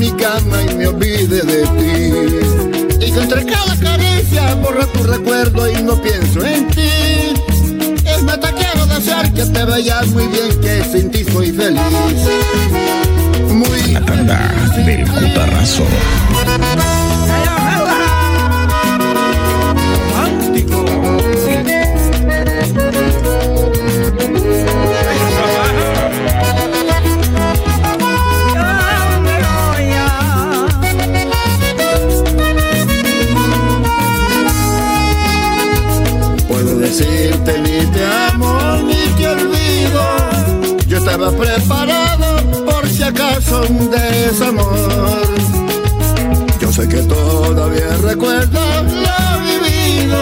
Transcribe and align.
mi 0.00 0.10
cama 0.12 0.62
y 0.62 0.74
me 0.76 0.86
olvide 0.86 1.42
de 1.42 1.62
ti. 1.76 3.06
Y 3.06 3.12
que 3.12 3.20
entre 3.20 3.44
cada 3.44 3.76
caricia 3.76 4.54
borra 4.54 4.86
tu 4.86 5.02
recuerdo 5.02 5.70
y 5.70 5.82
no 5.82 6.00
pienso 6.00 6.42
en 6.42 6.68
ti. 6.68 7.34
Es 8.06 8.22
más, 8.22 8.40
te 8.40 8.48
quiero 8.54 8.86
desear 8.86 9.30
que 9.34 9.44
te 9.44 9.64
vayas 9.64 10.06
muy 10.08 10.26
bien, 10.28 10.58
que 10.62 10.82
sin 10.90 11.10
ti 11.10 11.22
soy 11.30 11.52
feliz. 11.52 11.82
Muy 13.52 13.92
La 13.92 14.00
tanda 14.00 14.38
del 14.86 15.06
cutarrazo. 15.06 15.84
Estaba 41.20 41.36
preparado 41.36 42.64
por 42.64 42.88
si 42.88 43.02
acaso 43.02 43.62
un 43.68 43.90
desamor. 43.90 45.22
Yo 46.58 46.72
sé 46.72 46.88
que 46.88 47.02
todavía 47.02 47.88
recuerdo 48.02 48.60
lo 48.82 49.40
vivido. 49.44 50.18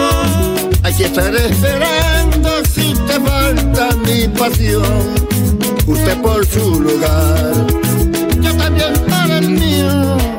Aquí 0.83 1.03
estaré 1.03 1.47
esperando 1.47 2.49
si 2.65 2.93
te 3.07 3.19
falta 3.19 3.95
mi 4.05 4.27
pasión. 4.27 4.83
Usted 5.87 6.21
por 6.21 6.45
su 6.45 6.81
lugar, 6.81 7.53
yo 8.41 8.55
también 8.57 8.93
para 9.07 9.37
el 9.37 9.49
mío. 9.49 10.38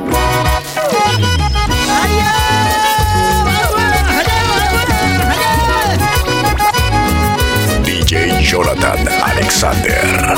Jonathan 8.60 9.08
Alexander. 9.24 10.36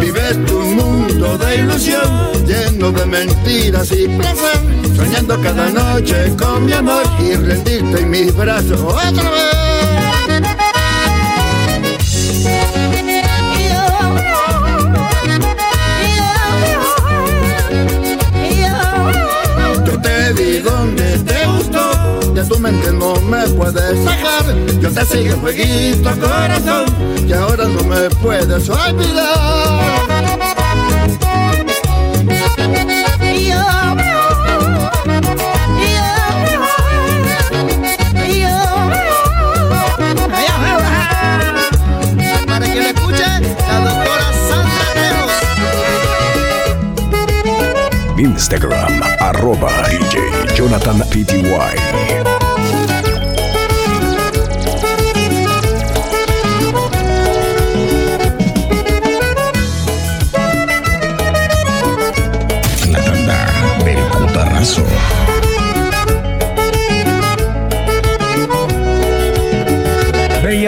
Vives 0.00 0.46
tu 0.46 0.60
mundo 0.60 1.36
de 1.36 1.56
ilusión, 1.56 2.46
lleno 2.46 2.90
de 2.90 3.04
mentiras 3.04 3.92
y 3.92 4.08
placer, 4.08 4.60
soñando 4.96 5.38
cada 5.42 5.68
noche 5.68 6.34
con 6.38 6.64
mi 6.64 6.72
amor 6.72 7.04
y 7.20 7.34
rendirte 7.34 8.00
en 8.00 8.10
mis 8.10 8.34
brazos 8.34 8.80
otra 8.80 9.30
vez. 9.30 9.67
De 22.38 22.44
tu 22.44 22.58
mente 22.60 22.92
no 22.92 23.14
me 23.22 23.48
puedes 23.48 24.04
sacar. 24.04 24.44
Yo 24.80 24.90
te 24.92 25.04
sigo 25.06 25.36
jueguito 25.40 26.10
corazón, 26.20 26.86
y 27.26 27.32
ahora 27.32 27.64
no 27.64 27.82
me 27.82 28.08
puedes 28.10 28.68
olvidar. 28.68 30.08
Lemos. 30.28 30.48
Instagram, 48.18 49.02
arroba 49.20 49.70
DJ 49.88 50.47
Jonathan 50.58 50.98
PTY. 51.10 51.44
La 62.90 63.04
tanda 63.04 63.46
del 63.84 64.00
cutarrazo. 64.08 64.82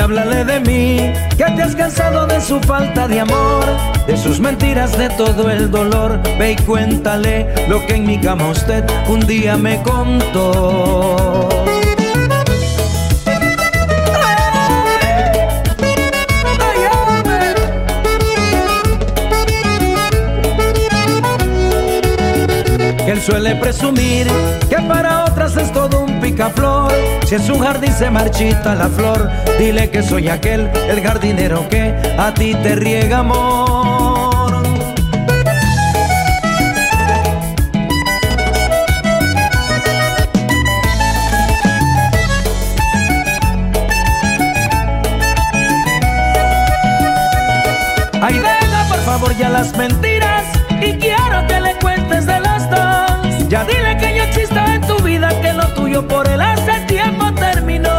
Háblale 0.00 0.44
de 0.44 0.60
mí, 0.60 1.12
que 1.36 1.44
te 1.44 1.62
has 1.62 1.76
cansado 1.76 2.26
de 2.26 2.40
su 2.40 2.58
falta 2.60 3.06
de 3.06 3.20
amor, 3.20 3.64
de 4.06 4.16
sus 4.16 4.40
mentiras, 4.40 4.96
de 4.96 5.10
todo 5.10 5.50
el 5.50 5.70
dolor. 5.70 6.20
Ve 6.38 6.52
y 6.52 6.56
cuéntale 6.56 7.46
lo 7.68 7.84
que 7.86 7.96
en 7.96 8.06
mi 8.06 8.18
cama 8.18 8.48
usted 8.48 8.84
un 9.08 9.20
día 9.26 9.56
me 9.56 9.82
contó. 9.82 11.49
Que 23.10 23.16
él 23.16 23.22
suele 23.22 23.56
presumir 23.56 24.28
que 24.68 24.76
para 24.86 25.24
otras 25.24 25.56
es 25.56 25.72
todo 25.72 26.04
un 26.04 26.20
picaflor. 26.20 26.92
Si 27.26 27.34
en 27.34 27.42
su 27.42 27.58
jardín 27.58 27.92
se 27.92 28.08
marchita 28.08 28.76
la 28.76 28.88
flor, 28.88 29.28
dile 29.58 29.90
que 29.90 30.00
soy 30.00 30.28
aquel, 30.28 30.70
el 30.88 31.00
jardinero 31.02 31.68
que 31.68 31.92
a 32.16 32.32
ti 32.32 32.54
te 32.62 32.76
riega 32.76 33.18
amor. 33.18 34.62
Ay, 48.22 48.38
deja 48.38 48.84
por 48.88 48.98
favor 49.00 49.36
ya 49.36 49.48
las 49.48 49.76
mentiras 49.76 50.09
por 56.02 56.28
él 56.28 56.40
hace 56.40 56.80
tiempo 56.86 57.32
terminó. 57.34 57.90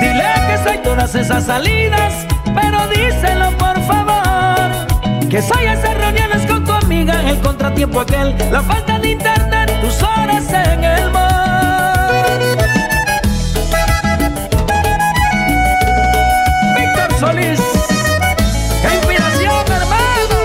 Dile 0.00 0.24
que 0.48 0.58
soy 0.62 0.78
todas 0.78 1.14
esas 1.14 1.44
salidas, 1.44 2.26
pero 2.54 2.86
díselo 2.88 3.50
por 3.58 3.80
favor. 3.82 5.28
Que 5.28 5.42
soy 5.42 5.64
esas 5.64 5.96
reuniones 5.96 6.46
con 6.46 6.64
tu 6.64 6.72
amiga, 6.72 7.28
el 7.28 7.38
contratiempo 7.40 8.00
aquel, 8.00 8.34
la 8.50 8.62
falta 8.62 8.98
de 8.98 9.10
internet, 9.10 9.70
tus 9.80 10.02
horas 10.02 10.52
en 10.52 10.84
el 10.84 11.10
mall. 11.10 11.29
Solís. 17.20 17.60
¡Qué 18.80 18.94
inspiración, 18.94 19.64
hermano! 19.68 20.38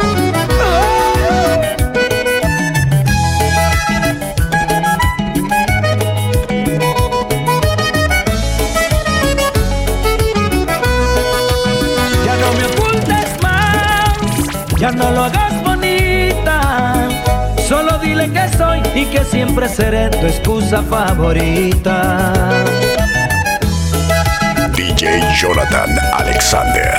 Ya 12.26 12.36
no 12.42 12.48
me 12.58 12.66
ocultes 12.66 13.42
más, 13.42 14.18
ya 14.78 14.92
no 14.92 15.12
lo 15.12 15.24
hagas 15.24 15.64
bonita. 15.64 17.08
Solo 17.70 17.98
dile 18.00 18.30
que 18.34 18.50
soy 18.58 18.82
y 18.94 19.06
que 19.06 19.24
siempre 19.24 19.70
seré 19.70 20.10
tu 20.10 20.26
excusa 20.28 20.84
favorita. 20.84 22.34
DJ 24.96 25.20
Jonathan 25.36 25.90
Alexander. 26.14 26.98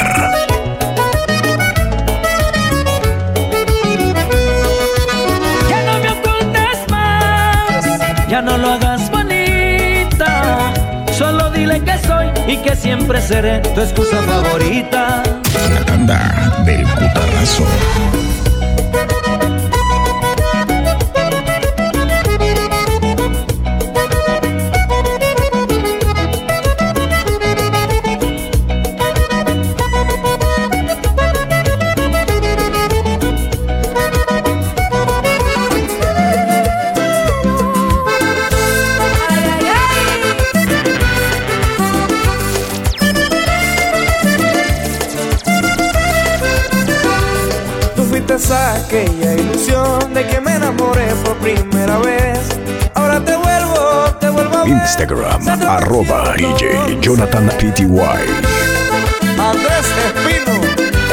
Ya 5.66 5.82
no 5.82 5.98
me 6.00 6.10
ocultes 6.10 6.78
más, 6.90 8.28
ya 8.28 8.42
no 8.42 8.58
lo 8.58 8.72
hagas 8.72 9.10
bonita. 9.10 10.74
Solo 11.16 11.48
dile 11.50 11.80
que 11.80 11.98
soy 12.06 12.26
y 12.46 12.58
que 12.58 12.76
siempre 12.76 13.18
seré 13.22 13.60
tu 13.60 13.80
excusa 13.80 14.18
favorita. 14.22 15.22
La 15.72 15.84
tanda 15.86 16.52
del 16.66 16.82
cutarrazo. 16.82 17.64
Instagram, 54.96 55.46
arroba 55.68 56.32
DJ 56.38 56.98
Jonathan 57.02 57.48
PTY. 57.58 57.84
Andrés 59.38 59.86
Espino, 60.06 60.54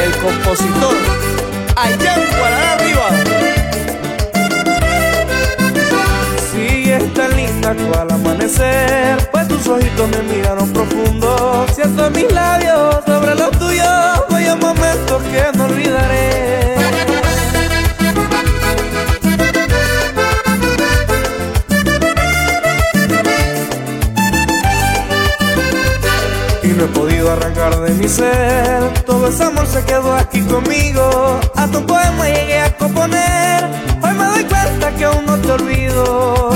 el 0.02 0.12
compositor, 0.22 0.96
allá 1.76 2.14
en 2.14 2.22
Guadalajara 2.38 2.72
arriba. 2.72 3.08
Sí, 6.50 6.92
es 6.92 7.12
tan 7.12 7.36
linda 7.36 7.74
cual 7.74 8.10
amanecer, 8.10 9.28
pues 9.30 9.48
tus 9.48 9.66
ojitos 9.66 10.08
me 10.08 10.34
miraron 10.34 10.72
profundo. 10.72 11.66
Siento 11.74 12.10
mis 12.10 12.32
labios 12.32 13.04
sobre 13.04 13.34
los 13.34 13.50
tuyos, 13.58 14.24
voy 14.30 14.46
a 14.46 14.56
momentos 14.56 15.22
que 15.24 15.58
no 15.58 15.64
olvidaré. 15.66 16.73
Todo 28.04 29.28
ese 29.28 29.44
amor 29.44 29.66
se 29.66 29.82
quedó 29.86 30.14
aquí 30.14 30.42
conmigo. 30.42 31.40
A 31.56 31.66
tu 31.68 31.86
poema 31.86 32.26
llegué 32.26 32.60
a 32.60 32.76
componer. 32.76 33.64
Hoy 34.02 34.12
me 34.12 34.24
doy 34.24 34.44
cuenta 34.44 34.90
que 34.94 35.04
aún 35.06 35.24
no 35.24 35.38
te 35.38 35.52
olvido. 35.52 36.50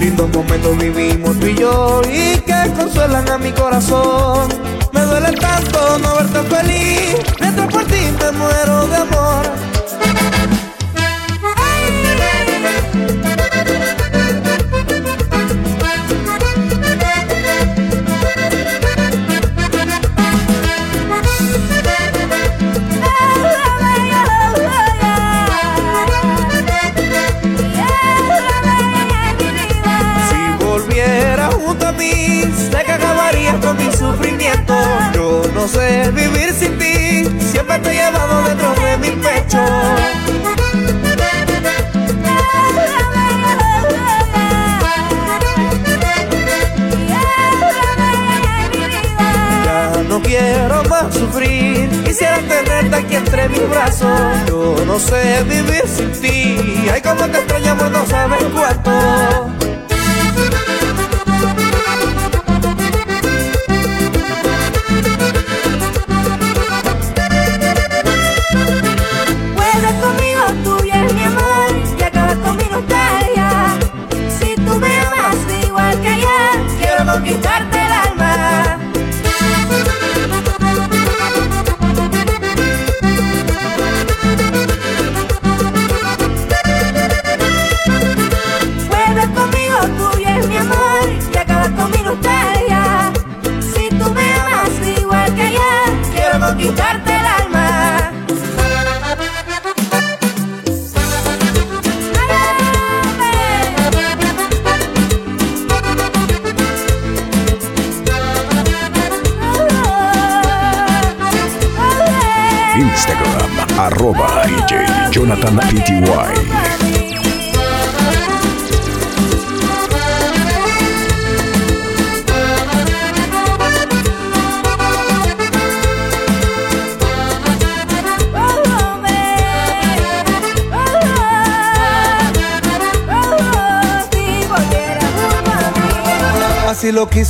Lindos 0.00 0.30
momentos 0.30 0.78
vivimos 0.78 1.38
tú 1.38 1.46
y 1.48 1.54
yo 1.54 2.00
y 2.10 2.38
que 2.38 2.72
consuelan 2.78 3.28
a 3.28 3.36
mi 3.36 3.52
corazón. 3.52 4.48
Me 4.92 5.02
duele 5.02 5.32
tanto 5.32 5.98
no 5.98 6.14
verte 6.16 6.42
feliz, 6.44 7.16
mientras 7.40 7.68
por 7.68 7.84
ti 7.84 8.10
me 8.18 8.32
muero 8.32 8.86
de 8.86 8.96
amor. 8.96 9.68
No 35.68 35.74
sé 35.74 36.10
vivir 36.12 36.54
sin 36.54 36.78
ti, 36.78 37.24
siempre 37.52 37.78
te 37.80 37.90
he 37.90 37.94
llevado 37.94 38.42
dentro 38.48 38.74
de 38.74 38.96
mi 38.96 39.10
pecho. 39.10 39.58
Ya 49.64 50.02
no 50.08 50.22
quiero 50.22 50.84
más 50.84 51.14
sufrir, 51.14 51.90
quisiera 52.04 52.38
tenerte 52.38 52.96
aquí 52.96 53.16
entre 53.16 53.48
mis 53.50 53.68
brazos. 53.68 54.08
Yo 54.46 54.74
no 54.86 54.98
sé 54.98 55.42
vivir 55.44 55.84
sin 55.86 56.12
ti, 56.12 56.88
ay 56.90 57.02
como 57.02 57.28
te 57.28 57.38
extrañamos 57.38 57.90
no 57.90 58.06
sabes 58.06 58.42
cuánto. 58.54 59.57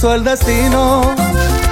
el 0.05 0.23
destino. 0.23 1.15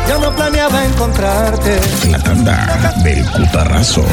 Yo 0.08 0.18
no 0.18 0.34
planeaba 0.34 0.84
encontrarte. 0.84 1.78
La 2.10 2.18
tanda 2.18 2.92
del 3.04 3.24
cutarazo. 3.30 4.04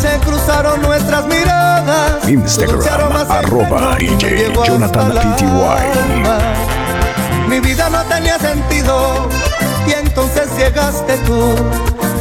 Se 0.00 0.18
cruzaron 0.18 0.82
nuestras 0.82 1.24
miradas. 1.26 2.28
Instagram, 2.28 3.12
arroba 3.30 3.96
DJ 3.98 4.52
Jonathan 4.66 5.12
PTY. 5.12 5.48
Mi 7.48 7.60
vida 7.60 7.88
no 7.88 8.02
tenía 8.04 8.36
sentido. 8.38 9.28
Y 9.86 9.92
entonces 9.92 10.48
llegaste 10.56 11.16
tú. 11.18 11.54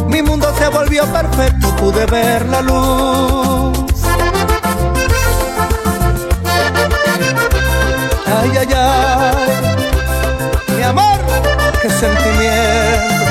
Mi 0.08 0.22
mundo 0.22 0.54
se 0.60 0.68
volvió 0.68 1.06
perfecto. 1.08 1.76
Pude 1.78 2.06
ver 2.06 2.48
la 2.50 2.62
luz. 2.62 3.80
Ay, 8.28 8.52
ay, 8.60 8.68
ay 8.76 9.81
amor, 10.84 11.20
qué 11.82 11.90
sentimiento. 11.90 13.22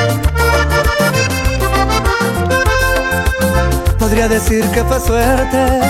Podría 3.98 4.28
decir 4.28 4.64
que 4.70 4.82
fue 4.84 5.00
suerte, 5.00 5.80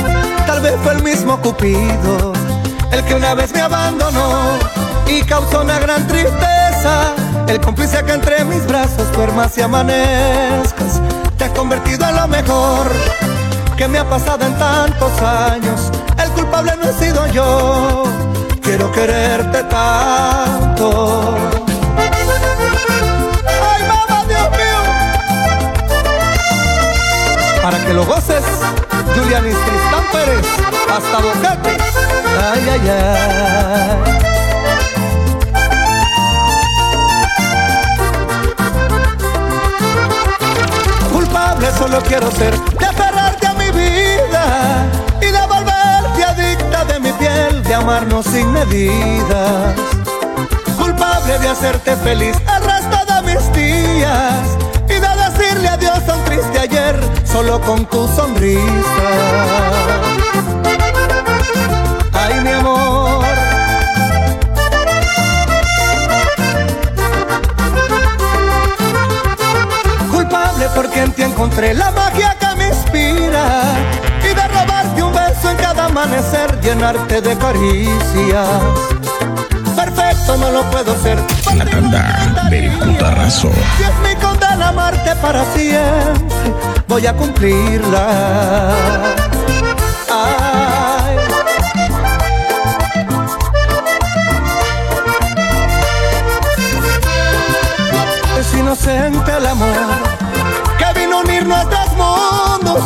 tal 0.47 0.61
vez 0.61 0.75
fue 0.83 0.93
el 0.95 1.03
mismo 1.03 1.41
Cupido, 1.41 2.33
el 2.93 3.05
que 3.05 3.15
una 3.15 3.35
vez 3.35 3.53
me 3.53 3.61
abandonó 3.61 4.59
y 5.07 5.23
causó 5.23 5.63
una 5.63 5.79
gran 5.79 6.07
tristeza. 6.07 7.15
El 7.49 7.61
cómplice 7.61 8.05
que 8.05 8.13
entre 8.13 8.45
mis 8.45 8.65
brazos 8.67 9.11
duermas 9.13 9.57
y 9.59 9.63
amanezcas, 9.63 11.01
te 11.37 11.45
has 11.45 11.51
convertido 11.51 12.09
en 12.09 12.17
lo 12.17 12.29
mejor 12.29 12.87
que 13.77 13.89
me 13.89 13.99
ha 13.99 14.09
pasado 14.09 14.47
en 14.47 14.55
tantos 14.59 15.11
años. 15.23 15.91
El 16.23 16.31
culpable 16.31 16.73
no 16.77 16.91
he 16.91 16.93
sido 16.93 17.27
yo 17.29 18.30
quiero 18.81 18.93
quererte 18.93 19.63
tanto. 19.65 21.37
¡Ay, 23.47 23.83
mamá, 23.83 24.25
Dios 24.27 24.51
mío! 24.53 24.81
Para 27.63 27.79
que 27.85 27.93
lo 27.93 28.07
goces, 28.07 28.43
Julianis 29.15 29.55
Tristán 29.55 30.05
Pérez, 30.13 30.47
hasta 30.91 31.19
Bocate. 31.19 31.77
Ay, 32.53 32.69
ay, 32.71 32.89
ay. 32.89 33.97
Culpable 41.13 41.71
solo 41.77 42.01
quiero 42.01 42.31
ser 42.31 42.59
de 42.59 42.87
aferrarte 42.87 43.47
a 43.47 43.53
mi 43.55 43.71
vida 43.73 44.10
de 47.21 47.75
amarnos 47.75 48.25
sin 48.25 48.51
medidas. 48.51 49.75
Culpable 50.79 51.39
de 51.39 51.49
hacerte 51.49 51.95
feliz 51.97 52.35
el 52.57 52.65
resto 52.65 52.97
de 53.13 53.35
mis 53.35 53.53
días 53.53 54.57
y 54.87 54.95
de 54.95 55.01
decirle 55.01 55.69
adiós 55.69 56.01
a 56.09 56.17
un 56.17 56.25
triste 56.25 56.59
ayer 56.59 56.99
solo 57.31 57.61
con 57.61 57.85
tu 57.87 58.09
sonrisa. 58.09 59.11
Ay, 62.15 62.41
mi 62.43 62.51
amor. 62.51 63.25
Culpable 70.11 70.69
porque 70.75 71.03
en 71.03 71.13
ti 71.13 71.23
encontré 71.23 71.75
la 71.75 71.91
llenarte 76.81 77.21
de 77.21 77.37
caricias. 77.37 78.49
Perfecto 79.77 80.37
no 80.39 80.51
lo 80.51 80.63
puedo 80.71 80.97
ser. 81.03 81.19
La 81.55 81.67
tanda 81.67 82.49
del 82.49 82.73
cutarrazo. 82.79 83.51
Si 83.77 83.83
es 83.83 83.95
mi 84.03 84.15
condena 84.19 84.69
amarte 84.69 85.15
para 85.17 85.45
siempre, 85.53 86.55
voy 86.89 87.07
a 87.07 87.13
cumplirla. 87.13 88.73
Ay. 90.11 91.17
Es 98.39 98.55
inocente 98.55 99.37
el 99.37 99.47
amor 99.47 99.69
que 100.79 100.99
vino 100.99 101.19
a 101.19 101.21
unir 101.21 101.47
nuestros 101.47 101.89
mundos. 101.93 102.81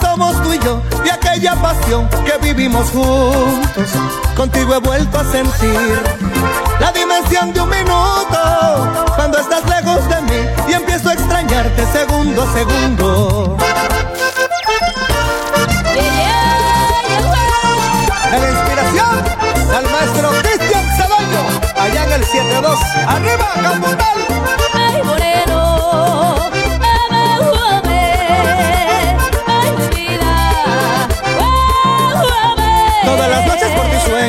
Somos 0.00 0.42
tú 0.42 0.52
y 0.52 0.58
yo 0.60 0.80
de 1.02 1.10
aquella 1.10 1.54
pasión 1.56 2.08
que 2.24 2.38
vivimos 2.40 2.88
juntos. 2.90 3.90
Contigo 4.36 4.74
he 4.74 4.78
vuelto 4.78 5.18
a 5.18 5.24
sentir 5.24 6.00
la 6.78 6.92
dimensión 6.92 7.52
de 7.52 7.60
un 7.60 7.68
minuto 7.68 8.38
cuando 9.16 9.38
estás 9.38 9.64
lejos 9.68 10.08
de 10.08 10.20
mí 10.22 10.48
y 10.68 10.72
empiezo 10.74 11.08
a 11.08 11.14
extrañarte 11.14 11.84
segundo 11.92 12.42
a 12.42 12.52
segundo. 12.52 13.56
De 18.30 18.40
la 18.40 18.50
inspiración 18.50 19.24
al 19.74 19.84
maestro 19.90 20.30
Cristian 20.42 20.84
Ceballo, 20.96 21.42
allá 21.80 22.04
en 22.04 22.12
el 22.12 22.24
72. 22.24 22.78
¡Arriba, 23.08 23.48
Cambutal! 23.62 24.18
Ay, 24.74 25.02
moreno, 25.02 25.53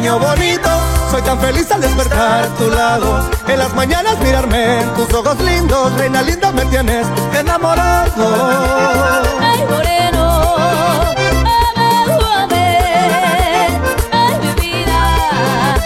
sueño 0.05 0.19
bonito. 0.19 0.69
Soy 1.11 1.21
tan 1.23 1.39
feliz 1.39 1.71
al 1.71 1.81
despertar 1.81 2.43
a 2.43 2.47
tu 2.49 2.69
lado. 2.69 3.29
En 3.47 3.57
las 3.57 3.73
mañanas 3.73 4.19
mirarme 4.19 4.83
tus 4.95 5.11
ojos 5.13 5.39
lindos. 5.41 5.93
Reina 5.97 6.21
linda, 6.21 6.51
me 6.51 6.65
tienes 6.65 7.07
enamorado. 7.39 8.25
Ay, 9.41 9.65
moreno, 9.67 10.55
amame, 11.97 12.77
ay, 14.11 14.39
mi 14.43 14.53
vida, 14.61 14.99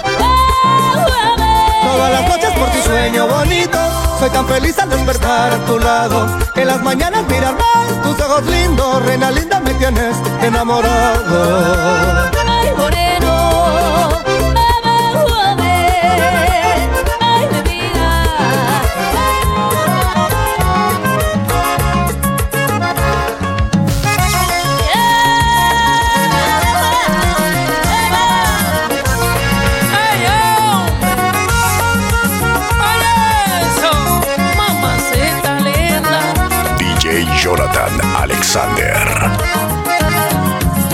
amame. 0.04 1.54
Todas 1.84 2.12
las 2.12 2.28
noches 2.30 2.52
por 2.60 2.70
tu 2.72 2.82
sueño 2.82 3.28
bonito. 3.28 3.80
Soy 4.20 4.30
tan 4.32 4.48
feliz 4.48 4.78
al 4.80 4.90
despertar 4.90 5.54
a 5.54 5.58
tu 5.66 5.80
lado. 5.80 6.28
En 6.56 6.68
las 6.68 6.82
mañanas 6.82 7.24
mirarme 7.28 7.64
tus 8.04 8.20
ojos 8.20 8.44
lindos. 8.48 9.02
Reina 9.06 9.32
linda, 9.32 9.62
me 9.62 9.74
tienes 9.76 10.18
enamorado. 10.42 12.30
Ay, 12.50 12.74
moreno, 12.76 13.30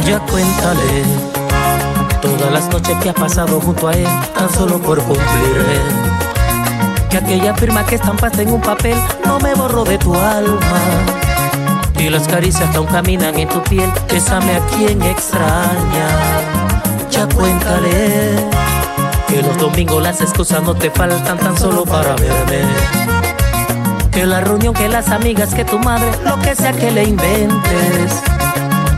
Ya 0.06 0.20
cuéntale 0.20 1.04
todas 2.22 2.52
las 2.52 2.70
noches 2.70 2.96
que 3.02 3.10
ha 3.10 3.14
pasado 3.14 3.60
junto 3.60 3.88
a 3.88 3.94
él, 3.94 4.08
tan 4.38 4.52
solo 4.54 4.78
por 4.78 5.00
cumplirle. 5.00 5.80
Que 7.10 7.18
aquella 7.18 7.56
firma 7.56 7.84
que 7.88 7.96
estampaste 7.96 8.44
en 8.44 8.54
un 8.54 8.62
papel 8.62 8.96
no 9.26 9.40
me 9.40 9.56
borró 9.56 9.84
de 9.84 9.98
tu 9.98 10.14
alma. 10.14 10.80
Y 11.98 12.10
las 12.10 12.28
caricias 12.28 12.70
que 12.70 12.78
aún 12.78 12.86
caminan 12.86 13.40
en 13.40 13.50
tu 13.50 13.64
piel, 13.64 13.90
bésame 14.08 14.56
a 14.56 14.60
quien 14.68 15.02
extraña. 15.02 16.08
Ya 17.10 17.28
cuéntale 17.28 18.36
que 19.28 19.42
los 19.42 19.58
domingos 19.58 20.04
las 20.04 20.22
excusas 20.22 20.62
no 20.62 20.76
te 20.76 20.92
faltan 20.92 21.40
tan 21.40 21.58
solo 21.58 21.84
para 21.84 22.16
verme. 22.16 22.62
Que 24.12 24.24
la 24.28 24.40
reunión, 24.42 24.76
que 24.76 24.88
las 24.88 25.10
amigas, 25.10 25.56
que 25.56 25.66
tu 25.66 25.80
madre, 25.80 26.12
lo 26.24 26.40
que 26.42 26.56
sea 26.56 26.74
que 26.74 26.92
le 26.92 27.06
inventes 27.06 28.35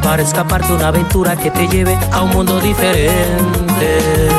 para 0.07 0.23
escapar 0.23 0.65
de 0.65 0.73
una 0.73 0.87
aventura 0.87 1.35
que 1.35 1.51
te 1.51 1.67
lleve 1.67 1.97
a 2.13 2.21
un 2.21 2.29
mundo 2.29 2.61
diferente. 2.61 4.29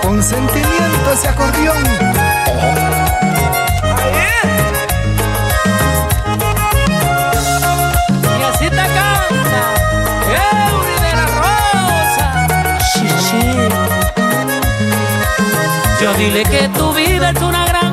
Con 0.00 0.22
sentimiento 0.22 1.12
ese 1.12 1.26
acordeón. 1.26 1.82
Y 8.38 8.42
así 8.44 8.70
te 8.70 8.76
canta 8.76 9.62
Eury 10.70 10.96
de 11.02 11.12
la 11.16 11.26
Rosa. 11.40 12.46
Yo 16.00 16.14
dile 16.14 16.44
que 16.44 16.68
tu 16.78 16.94
vida 16.94 17.30
es 17.30 17.42
una 17.42 17.66
gran 17.66 17.89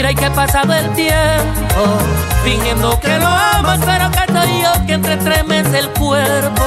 mentira 0.00 0.12
y 0.12 0.14
que 0.14 0.26
ha 0.26 0.32
pasado 0.32 0.72
el 0.72 0.88
tiempo 0.94 1.98
fingiendo 2.44 2.98
que 3.00 3.18
lo 3.18 3.26
amas, 3.26 3.80
pero 3.84 4.10
que 4.10 4.32
soy 4.32 4.62
yo 4.62 4.72
quien 4.86 5.02
te 5.02 5.12
estremece 5.12 5.78
el 5.78 5.90
cuerpo. 5.90 6.64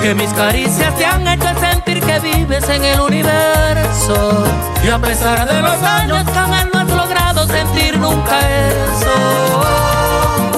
Que 0.00 0.14
mis 0.14 0.32
caricias 0.32 0.94
te 0.96 1.04
han 1.04 1.28
hecho 1.28 1.48
sentir 1.60 2.00
que 2.00 2.18
vives 2.20 2.66
en 2.68 2.84
el 2.84 3.00
universo. 3.00 4.44
Y 4.84 4.88
a 4.88 4.98
pesar 4.98 5.46
de 5.46 5.60
los 5.60 5.82
años, 5.82 6.24
jamás 6.34 6.66
no 6.72 6.80
has 6.80 6.90
logrado 6.90 7.46
sentir 7.46 7.98
nunca 7.98 8.40
eso. 8.40 10.51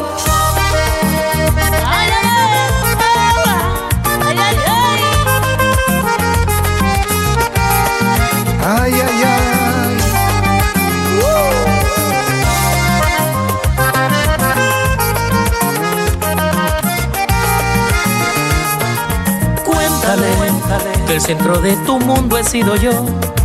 Que 21.14 21.18
el 21.18 21.22
centro 21.22 21.60
de 21.60 21.76
tu 21.86 22.00
mundo 22.00 22.36
he 22.36 22.42
sido 22.42 22.74
yo. 22.74 22.90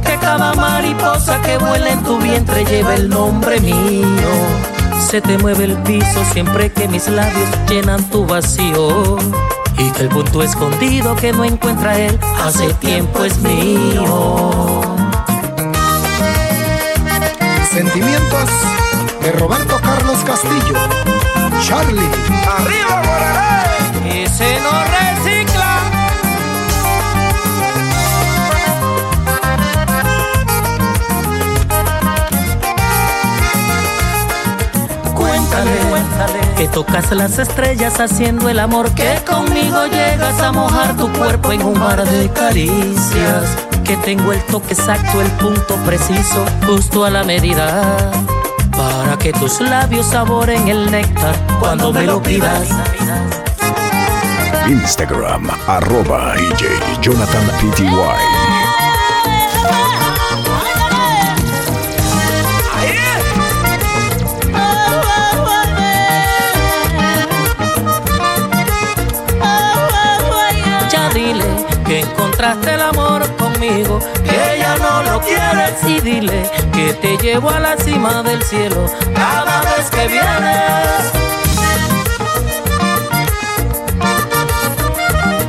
Que 0.04 0.18
cada 0.18 0.54
mariposa 0.54 1.40
que 1.42 1.56
vuela 1.60 1.92
en 1.92 2.04
tu 2.04 2.18
vientre 2.18 2.66
lleva 2.66 2.96
el 2.96 3.10
nombre 3.10 3.60
mío. 3.60 4.32
Se 5.08 5.22
te 5.22 5.38
mueve 5.38 5.66
el 5.66 5.78
piso 5.84 6.24
siempre 6.34 6.72
que 6.72 6.88
mis 6.88 7.08
labios 7.08 7.48
llenan 7.68 8.04
tu 8.10 8.26
vacío. 8.26 9.18
Y 9.78 9.92
que 9.92 10.02
el 10.02 10.10
punto 10.10 10.42
escondido 10.42 11.16
que 11.16 11.32
no 11.32 11.44
encuentra 11.44 11.96
él 11.96 12.20
hace 12.44 12.74
tiempo 12.76 13.24
es 13.24 13.38
mío. 13.38 14.82
Sentimientos 17.72 18.50
de 19.22 19.32
Roberto 19.34 19.80
Carlos 19.84 20.18
Castillo. 20.26 20.76
Charlie. 21.62 22.10
Arriba, 22.48 23.29
Cuéntale, 35.60 35.90
cuéntale 35.90 36.40
que 36.56 36.68
tocas 36.70 37.12
las 37.12 37.38
estrellas 37.38 38.00
haciendo 38.00 38.48
el 38.48 38.60
amor, 38.60 38.94
que 38.94 39.20
conmigo 39.30 39.88
llegas 39.88 40.40
a 40.40 40.54
mojar 40.54 40.96
tu 40.96 41.12
cuerpo 41.12 41.52
en 41.52 41.62
un 41.64 41.78
mar 41.78 42.02
de 42.08 42.30
caricias, 42.30 43.58
que 43.84 43.98
tengo 43.98 44.32
el 44.32 44.42
toque 44.44 44.74
exacto, 44.74 45.22
el 45.22 45.30
punto 45.32 45.76
preciso, 45.86 46.46
justo 46.66 47.04
a 47.04 47.10
la 47.10 47.26
medida, 47.26 47.84
para 48.72 49.18
que 49.18 49.34
tus 49.34 49.60
labios 49.60 50.06
saboren 50.06 50.66
el 50.70 50.90
néctar 50.90 51.36
cuando 51.60 51.92
me 51.92 52.06
lo 52.06 52.24
pidas. 52.24 52.70
Instagram, 54.66 55.50
arroba 55.68 56.36
DJ 56.36 56.70
Jonathan 57.02 57.48
PTY. 57.60 58.49
Que 71.90 72.02
encontraste 72.02 72.76
el 72.76 72.82
amor 72.82 73.28
conmigo, 73.36 74.00
que 74.24 74.60
ya 74.60 74.78
no 74.78 75.02
lo 75.02 75.20
quieres 75.22 75.84
y 75.88 76.00
dile 76.00 76.48
que 76.72 76.94
te 76.94 77.18
llevo 77.18 77.50
a 77.50 77.60
la 77.60 77.76
cima 77.78 78.22
del 78.22 78.44
cielo 78.44 78.86
cada 79.16 79.62
vez 79.62 79.90
que 79.90 80.08
vienes. 80.08 81.12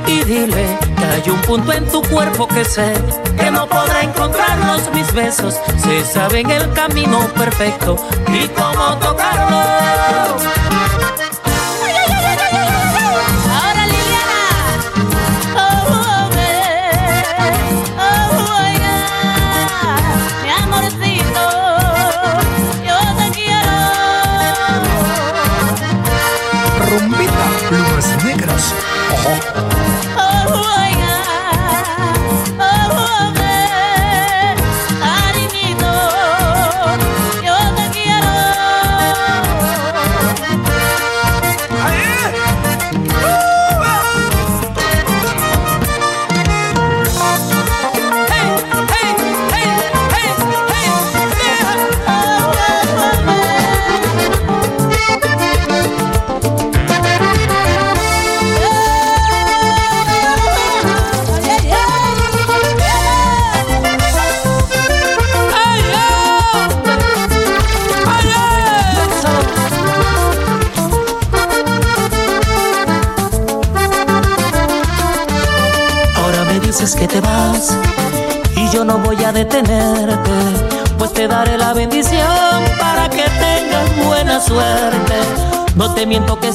Y 0.06 0.25
dile 0.25 0.78
que 0.97 1.04
hay 1.04 1.30
un 1.30 1.42
punto 1.42 1.75
en 1.75 1.87
tu 1.90 2.00
cuerpo 2.04 2.49
que 2.49 2.64
sé 2.64 2.94
que 3.38 3.50
no 3.50 3.67
podrá 3.69 4.00
encontrarlos 4.00 4.91
mis 4.95 5.12
besos. 5.12 5.60
Se 5.76 6.02
saben 6.06 6.50
el 6.50 6.73
camino 6.73 7.19
perfecto 7.34 7.97
y 8.28 8.49
cómo 8.49 8.97
tocarlo. 8.97 10.59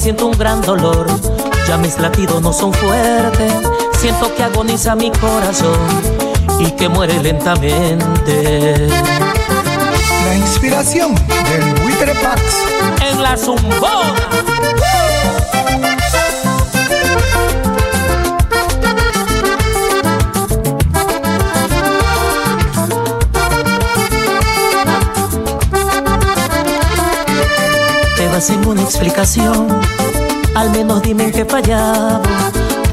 Siento 0.05 0.27
un 0.27 0.37
gran 0.37 0.61
dolor, 0.61 1.07
ya 1.67 1.77
mis 1.77 1.97
latidos 1.97 2.39
no 2.39 2.53
son 2.53 2.71
fuertes, 2.71 3.51
siento 3.97 4.31
que 4.35 4.43
agoniza 4.43 4.95
mi 4.95 5.09
corazón 5.09 5.79
y 6.59 6.69
que 6.73 6.87
muere 6.87 7.19
lentamente. 7.23 8.87
La 10.27 10.35
inspiración 10.35 11.15
del 11.15 11.73
buitre 11.81 12.13
Pax. 12.21 12.39
En 13.09 13.23
la 13.23 13.35
zumbona. 13.35 14.54
Sin 28.39 28.67
una 28.67 28.81
explicación, 28.83 29.67
al 30.55 30.69
menos 30.69 31.01
dime 31.01 31.23
en 31.23 31.31
qué 31.31 31.41
he 31.41 31.45
fallado, 31.45 32.21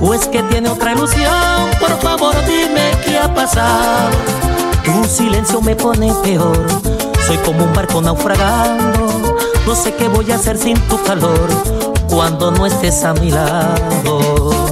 o 0.01 0.15
es 0.15 0.27
que 0.29 0.43
tiene 0.45 0.69
otra 0.69 0.93
ilusión, 0.93 1.69
por 1.79 1.91
favor 2.01 2.35
dime 2.47 2.93
qué 3.05 3.19
ha 3.19 3.35
pasado. 3.35 4.11
Tu 4.85 5.05
silencio 5.05 5.61
me 5.61 5.75
pone 5.75 6.11
peor, 6.23 6.65
soy 7.27 7.37
como 7.39 7.65
un 7.65 7.73
barco 7.75 8.01
naufragando, 8.01 9.37
no 9.67 9.75
sé 9.75 9.93
qué 9.95 10.09
voy 10.09 10.31
a 10.31 10.37
hacer 10.37 10.57
sin 10.57 10.81
tu 10.89 11.03
calor, 11.03 11.49
cuando 12.09 12.51
no 12.53 12.65
estés 12.65 13.05
a 13.05 13.13
mi 13.13 13.31
lado. 13.31 14.72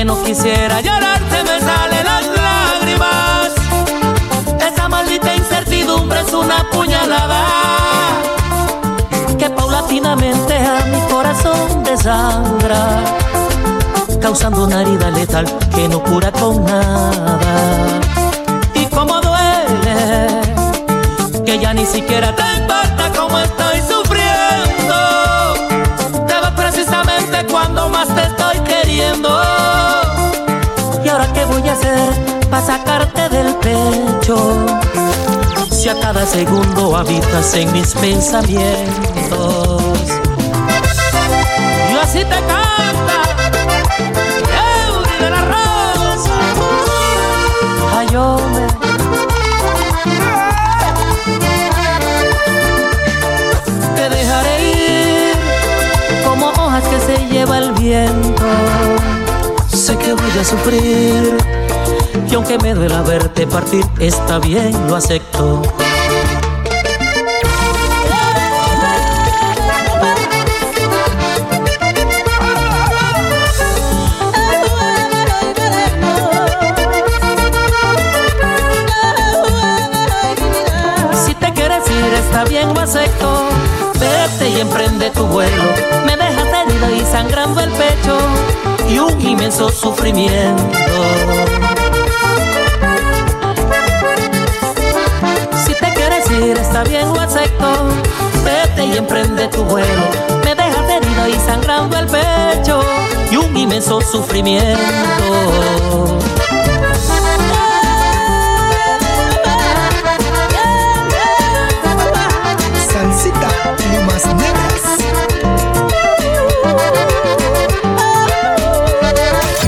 Aunque 0.00 0.14
no 0.14 0.24
quisiera 0.24 0.80
llorarte 0.80 1.44
me 1.44 1.60
salen 1.60 2.04
las 2.06 2.26
lágrimas. 2.26 3.52
Esa 4.58 4.88
maldita 4.88 5.34
incertidumbre 5.34 6.20
es 6.20 6.32
una 6.32 6.64
puñalada 6.70 7.44
que 9.38 9.50
paulatinamente 9.50 10.56
a 10.56 10.86
mi 10.86 11.00
corazón 11.12 11.84
desangra, 11.84 13.02
causando 14.22 14.64
una 14.64 14.80
herida 14.80 15.10
letal 15.10 15.44
que 15.74 15.86
no 15.86 16.02
cura 16.02 16.32
con 16.32 16.64
nada. 16.64 17.38
Y 18.74 18.86
como 18.86 19.20
duele 19.20 20.28
que 21.44 21.58
ya 21.58 21.74
ni 21.74 21.84
siquiera 21.84 22.34
te 22.34 22.44
importa 22.58 23.12
cómo 23.14 23.38
estoy 23.38 23.80
sufriendo. 23.82 24.96
Te 26.26 26.40
vas 26.40 26.52
precisamente 26.52 27.44
cuando 27.50 27.90
más 27.90 28.08
te 28.14 28.22
estoy 28.22 28.60
queriendo. 28.60 29.59
Sacarte 32.60 33.28
del 33.28 33.54
pecho? 33.56 34.66
Si 35.70 35.88
a 35.88 35.98
cada 35.98 36.26
segundo 36.26 36.96
habitas 36.96 37.54
en 37.54 37.72
mis 37.72 37.94
pensamientos. 37.94 39.82
Y 41.90 41.96
así 41.96 42.18
te 42.18 42.40
canta 42.50 43.18
Eury 44.86 45.16
de 45.20 45.30
la 45.30 45.42
Rosa. 45.52 46.38
Ay. 47.96 48.06
Te 53.96 54.08
dejaré 54.08 54.54
ir 54.62 55.34
como 56.26 56.48
hojas 56.48 56.84
que 56.84 57.00
se 57.00 57.26
lleva 57.28 57.58
el 57.58 57.72
viento. 57.72 58.44
Sé 59.68 59.96
que 59.96 60.12
voy 60.12 60.38
a 60.38 60.44
sufrir. 60.44 61.36
Y 62.30 62.34
aunque 62.34 62.58
me 62.58 62.74
duela 62.74 63.02
verte 63.02 63.46
partir, 63.46 63.84
está 63.98 64.38
bien, 64.38 64.72
lo 64.88 64.96
acepto. 64.96 65.62
Si 81.24 81.34
te 81.34 81.52
quieres 81.52 81.84
ir, 81.90 82.14
está 82.14 82.44
bien, 82.44 82.72
lo 82.74 82.80
acepto. 82.80 83.48
Vete 83.98 84.48
y 84.50 84.60
emprende 84.60 85.10
tu 85.10 85.26
vuelo. 85.26 85.62
Me 86.06 86.16
dejas 86.16 86.46
herida 86.46 86.90
y 86.90 87.00
sangrando 87.00 87.60
el 87.60 87.70
pecho 87.70 88.18
y 88.88 88.98
un 88.98 89.20
inmenso 89.20 89.68
sufrimiento. 89.70 91.59
Está 96.48 96.84
bien, 96.84 97.12
lo 97.12 97.20
acepto. 97.20 97.66
Vete 98.44 98.86
y 98.86 98.96
emprende 98.96 99.48
tu 99.48 99.62
vuelo. 99.64 100.02
Me 100.44 100.54
dejas 100.54 100.88
herida 100.88 101.28
y 101.28 101.34
sangrando 101.34 101.98
el 101.98 102.06
pecho 102.06 102.80
y 103.30 103.36
un 103.36 103.56
inmenso 103.56 104.00
sufrimiento. 104.00 104.78
Salsita, 112.92 113.48
plumas 113.76 114.26
negras. 114.34 114.82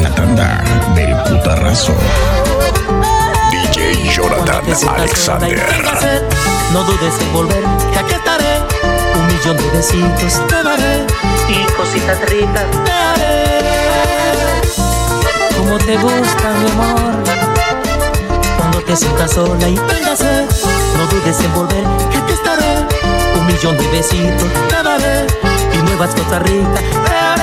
La 0.00 0.14
tanda 0.14 0.64
del 0.94 1.14
putarrazo. 1.24 1.92
Alexander. 4.72 5.60
No 6.72 6.82
dudes 6.84 7.14
en 7.20 7.32
volver, 7.34 7.62
que 7.92 7.98
aquí 7.98 8.14
estaré. 8.14 8.62
Un 9.14 9.26
millón 9.26 9.56
de 9.58 9.70
besitos 9.70 10.40
te 10.48 10.62
daré 10.62 11.06
y 11.46 11.64
cositas 11.74 12.18
ricas 12.30 12.64
te 12.82 12.90
haré. 12.90 14.62
Como 15.58 15.76
te 15.76 15.94
gusta, 15.98 16.50
mi 16.58 16.70
amor. 16.70 17.12
Cuando 18.56 18.80
te 18.80 18.96
sientas 18.96 19.32
sola 19.32 19.68
y 19.68 19.74
tengas 19.74 20.18
sed, 20.18 20.46
no 20.96 21.06
dudes 21.06 21.38
en 21.40 21.54
volver, 21.54 21.84
que 22.10 22.16
aquí 22.16 22.32
estaré. 22.32 22.86
Un 23.38 23.46
millón 23.46 23.76
de 23.76 23.86
besitos 23.88 24.48
te 24.70 24.82
daré 24.82 25.26
y 25.74 25.82
nuevas 25.82 26.14
cosas 26.14 26.42
ricas 26.44 26.82
te 27.04 27.14
haré. 27.14 27.41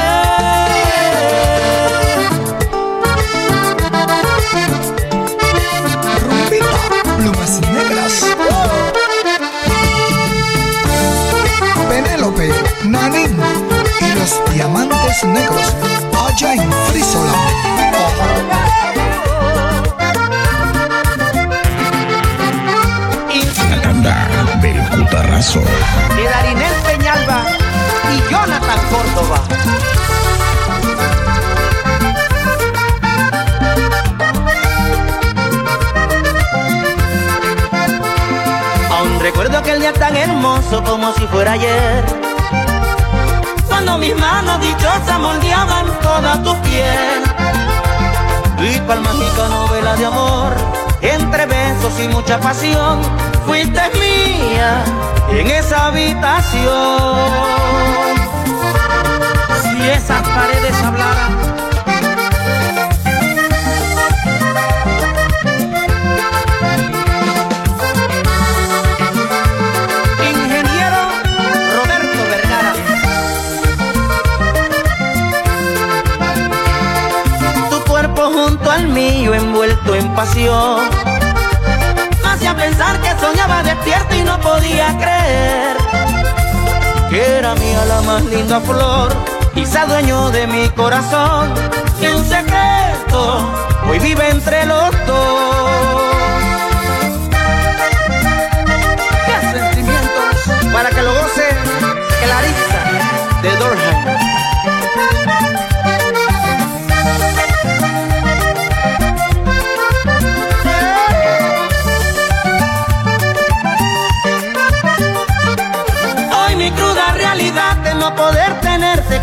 Negros. 15.24 15.74
Allá 16.28 16.54
en 16.54 16.72
Frisola. 16.88 17.34
La 23.70 23.82
tanda 23.82 24.28
del 24.62 24.82
putarrazo. 24.90 25.60
de 25.60 26.24
Darinel 26.24 26.74
Peñalba 26.86 27.44
y 28.14 28.32
Jonathan 28.32 28.80
Córdoba. 28.90 29.42
Aún 38.92 39.20
recuerdo 39.20 39.58
aquel 39.58 39.80
día 39.80 39.94
tan 39.94 40.16
hermoso 40.16 40.84
como 40.84 41.14
si 41.14 41.26
fuera 41.28 41.54
ayer. 41.54 42.30
Cuando 43.82 43.98
mis 43.98 44.14
manos 44.20 44.60
dichosas 44.60 45.20
moldeaban 45.22 45.86
toda 46.02 46.44
tu 46.44 46.54
piel. 46.64 47.24
Y 48.60 48.78
cual 48.80 49.00
mágica 49.00 49.48
novela 49.48 49.96
de 49.96 50.06
amor, 50.06 50.54
entre 51.02 51.46
besos 51.46 51.98
y 51.98 52.10
mucha 52.10 52.42
pasión, 52.42 53.00
fuiste 53.46 53.82
mía 53.94 54.84
en 55.32 55.48
esa 55.48 55.86
habitación. 55.86 56.66
Si 59.62 59.90
esas 59.90 60.28
paredes 60.28 60.76
hablaran, 60.84 61.49
mío 79.20 79.34
envuelto 79.34 79.96
en 79.96 80.08
pasión. 80.16 80.90
Me 82.24 82.30
hacía 82.30 82.56
pensar 82.56 83.02
que 83.02 83.10
soñaba 83.20 83.64
despierto 83.64 84.16
y 84.16 84.22
no 84.22 84.40
podía 84.40 84.98
creer 84.98 85.78
que 87.10 87.38
era 87.40 87.56
mía 87.56 87.84
la 87.86 88.02
más 88.04 88.24
linda 88.26 88.62
flor, 88.62 89.12
quizá 89.54 89.86
dueño 89.88 90.30
de 90.30 90.48
mi 90.48 90.70
corazón. 90.70 91.54
Y 92.02 92.08
un 92.08 92.24
secreto 92.24 93.52
hoy 93.90 94.00
vive 94.00 94.30
entre 94.30 94.66
los 94.66 94.90
dos. 95.06 95.49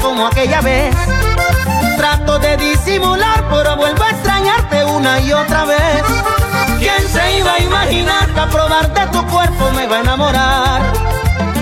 Como 0.06 0.28
aquella 0.28 0.60
vez. 0.60 0.94
Trato 1.96 2.38
de 2.38 2.56
disimular, 2.58 3.44
pero 3.50 3.76
vuelvo 3.76 4.04
a 4.04 4.10
extrañarte 4.10 4.84
una 4.84 5.18
y 5.18 5.32
otra 5.32 5.64
vez. 5.64 6.02
¿Quién 6.78 7.02
se 7.08 7.38
iba 7.38 7.54
a 7.54 7.58
imaginar 7.58 8.32
que 8.32 8.40
a 8.40 8.46
probar 8.46 8.94
de 8.94 9.04
tu 9.08 9.26
cuerpo 9.26 9.72
me 9.72 9.88
va 9.88 9.96
a 9.96 10.00
enamorar? 10.02 10.80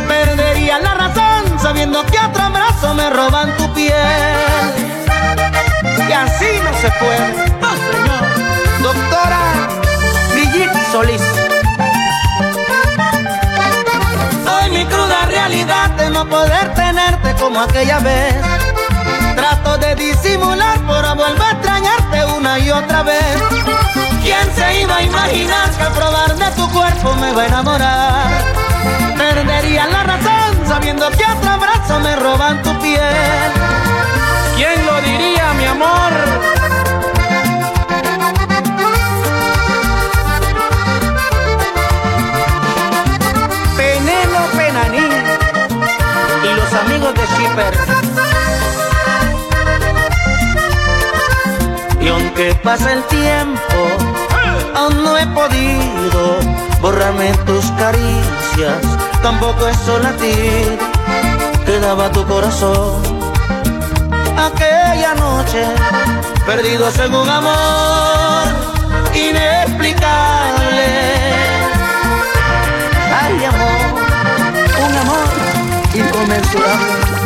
Perdería 0.07 0.79
la 0.79 0.93
razón 0.93 1.59
sabiendo 1.59 2.05
que 2.05 2.19
otro 2.19 2.43
abrazo 2.43 2.93
me 2.93 3.09
roban 3.09 3.57
tu 3.57 3.73
piel. 3.73 4.69
Y 6.07 6.13
así 6.13 6.51
no 6.63 6.73
se 6.83 6.91
puede. 7.01 7.27
¡Oh, 7.69 7.77
señor! 7.89 8.25
Doctora 8.83 9.41
Brigitte 10.33 10.93
Solís. 10.93 11.23
Hoy 14.53 14.71
mi 14.71 14.85
cruda 14.85 15.25
realidad 15.29 15.84
de 15.97 16.11
no 16.11 16.27
poder 16.29 16.75
tenerte 16.75 17.35
como 17.35 17.61
aquella 17.61 17.99
vez. 18.01 18.35
Trato 19.37 19.79
de 19.79 19.95
disimular, 19.95 20.79
pero 20.87 21.15
vuelvo 21.15 21.43
a 21.43 21.51
extrañarte 21.51 22.25
una 22.37 22.59
y 22.59 22.71
otra 22.71 23.03
vez. 23.03 23.43
¿Quién 24.23 24.55
se 24.55 24.81
iba 24.81 24.97
a 24.97 25.03
imaginar 25.03 25.71
que 25.71 25.83
al 25.83 25.93
probar 25.93 26.35
de 26.37 26.51
tu 26.53 26.69
cuerpo 26.71 27.15
me 27.17 27.33
va 27.33 27.43
a 27.43 27.47
enamorar? 27.47 28.45
Perdería 29.17 29.87
la 29.87 30.03
razón 30.05 30.67
sabiendo 30.67 31.09
que 31.11 31.25
otro 31.25 31.51
abrazo 31.51 32.01
me 32.01 32.17
roban 32.17 32.63
tu 32.63 32.79
piel. 32.81 33.53
¿Quién 34.57 34.87
lo 34.87 35.01
diría, 35.03 35.53
mi 35.55 35.65
amor? 35.67 36.64
Pasa 52.53 52.93
el 52.93 53.03
tiempo, 53.05 53.77
aún 54.75 55.03
no 55.03 55.17
he 55.17 55.27
podido 55.29 56.39
borrarme 56.83 57.33
tus 57.47 57.65
caricias, 57.73 58.81
tampoco 59.23 59.67
es 59.69 59.79
latir 60.03 60.79
que 61.65 61.81
daba 61.81 62.11
tu 62.11 62.27
corazón. 62.27 63.03
Aquella 64.37 65.15
noche, 65.15 65.65
perdidos 66.45 66.99
en 66.99 67.15
un 67.15 67.29
amor 67.29 68.45
inexplicable. 69.15 70.87
Ay, 73.23 73.45
amor, 73.45 73.81
un 74.87 74.97
amor 74.97 75.29
inconmensurable. 75.95 77.24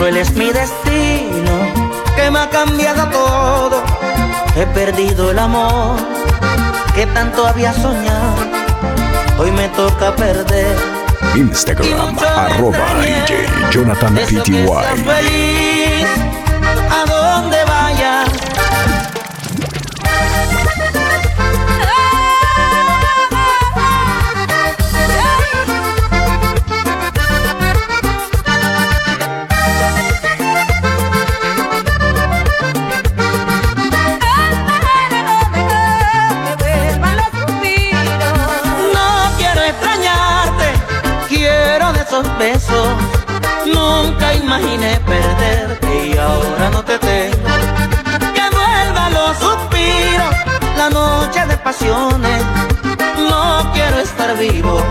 Cruel 0.00 0.16
es 0.16 0.32
mi 0.32 0.46
destino, 0.46 1.52
que 2.16 2.30
me 2.30 2.38
ha 2.38 2.48
cambiado 2.48 3.06
todo. 3.10 3.84
He 4.56 4.64
perdido 4.68 5.30
el 5.30 5.38
amor 5.38 5.98
que 6.94 7.04
tanto 7.04 7.46
había 7.46 7.74
soñado. 7.74 8.34
Hoy 9.38 9.50
me 9.50 9.68
toca 9.68 10.16
perder. 10.16 10.74
Instagram, 11.34 12.18
arroba 12.18 12.78
DJ 13.02 13.46
Jonathan 13.70 14.14
PTY. 14.14 14.64
Nunca 43.74 44.34
imaginé 44.34 45.00
perderte 45.06 46.06
y 46.08 46.16
ahora 46.16 46.70
no 46.70 46.82
te 46.84 46.98
tengo. 46.98 47.48
Que 48.34 48.46
vuelvan 48.58 49.12
los 49.14 49.36
suspiros, 49.38 50.34
la 50.76 50.90
noche 50.90 51.46
de 51.46 51.56
pasiones. 51.58 52.42
No 53.28 53.70
quiero 53.72 53.98
estar 53.98 54.36
vivo, 54.36 54.82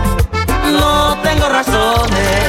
no 0.78 1.16
tengo 1.22 1.48
razones. 1.48 2.42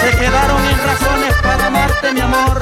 Se 0.00 0.10
quedaron 0.18 0.64
en 0.64 0.78
razones 0.90 1.34
para 1.42 1.66
amarte, 1.66 2.12
mi 2.12 2.20
amor. 2.20 2.60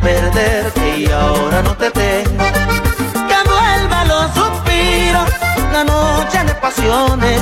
Perderte 0.00 0.98
y 0.98 1.10
ahora 1.10 1.62
no 1.62 1.76
te 1.76 1.90
tengo. 1.90 2.44
Que 3.28 3.48
vuelvan 3.48 4.08
los 4.08 4.26
suspiros, 4.34 5.28
la 5.72 5.84
noche 5.84 6.44
de 6.44 6.54
pasiones. 6.54 7.40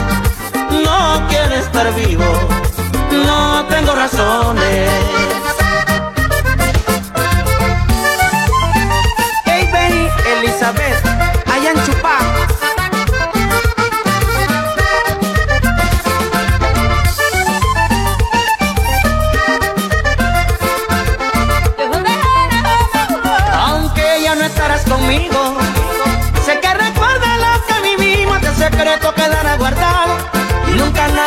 No 0.84 1.26
quiero 1.28 1.54
estar 1.54 1.94
vivo, 1.94 2.24
no 3.26 3.64
tengo 3.66 3.94
razones. 3.94 4.90
Hey, 9.44 9.68
Benny, 9.72 10.08
Elizabeth, 10.38 11.04
hayan 11.46 11.76
chupado. 11.84 12.57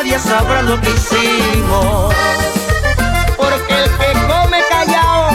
Nadie 0.04 0.18
sabrá 0.18 0.64
lo 0.64 0.82
que 0.82 0.90
hicimos. 0.90 2.14
Porque 3.38 3.74
el 3.84 3.90
que 3.98 4.14
come 4.28 4.60
callado 4.68 5.30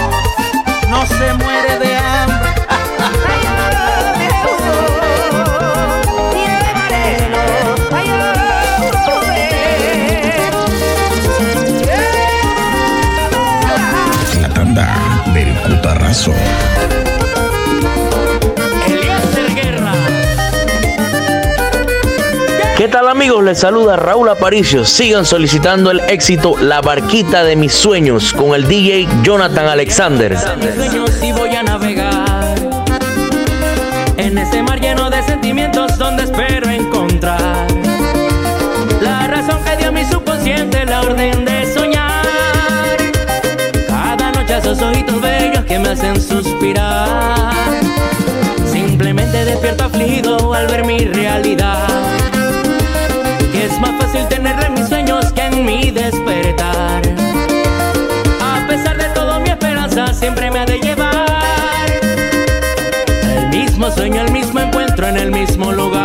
no 0.88 1.06
se 1.06 1.34
muere 1.34 1.75
¿Qué 22.86 22.92
tal 22.92 23.08
amigos? 23.08 23.42
Les 23.42 23.58
saluda 23.58 23.96
Raúl 23.96 24.28
Aparicio. 24.28 24.84
Sigan 24.84 25.24
solicitando 25.24 25.90
el 25.90 25.98
éxito 26.08 26.54
La 26.56 26.80
Barquita 26.80 27.42
de 27.42 27.56
mis 27.56 27.72
sueños 27.72 28.32
con 28.32 28.54
el 28.54 28.68
DJ 28.68 29.08
Jonathan 29.24 29.66
Alexander. 29.66 30.36
Cada 43.88 44.30
noche 44.30 44.58
ojitos 44.80 45.20
bellos 45.20 45.64
que 45.64 45.78
me 45.80 45.88
hacen 45.88 46.20
suspirar. 46.20 47.50
Simplemente 48.70 49.44
despierto 49.44 50.54
al 50.54 50.68
ver 50.68 50.84
mi 50.84 51.00
realidad. 51.00 51.95
Siempre 60.12 60.50
me 60.50 60.58
ha 60.58 60.66
de 60.66 60.78
llevar. 60.78 61.86
El 63.34 63.48
mismo 63.48 63.90
sueño, 63.90 64.20
el 64.20 64.30
mismo 64.30 64.60
encuentro 64.60 65.06
en 65.06 65.16
el 65.16 65.30
mismo 65.30 65.72
lugar 65.72 65.95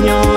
mis 0.00 0.27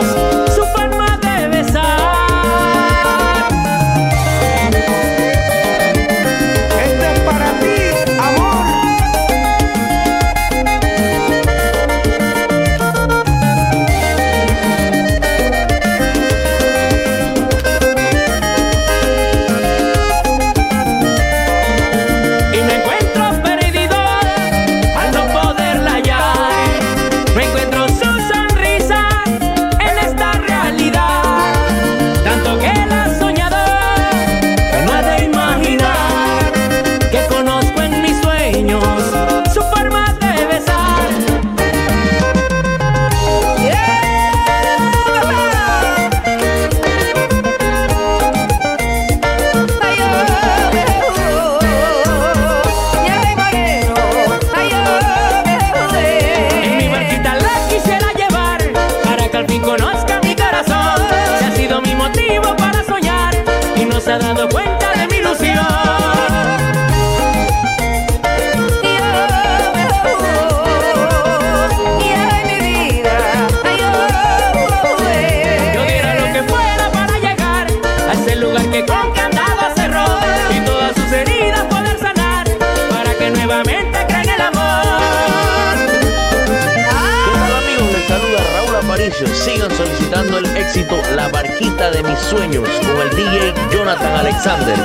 Sigan 89.09 89.71
solicitando 89.75 90.37
el 90.37 90.45
éxito 90.55 90.95
La 91.15 91.27
Barquita 91.29 91.89
de 91.89 92.03
mis 92.03 92.19
sueños 92.19 92.69
con 92.85 93.01
el 93.01 93.09
DJ 93.09 93.51
Jonathan 93.73 94.15
Alexander. 94.19 94.77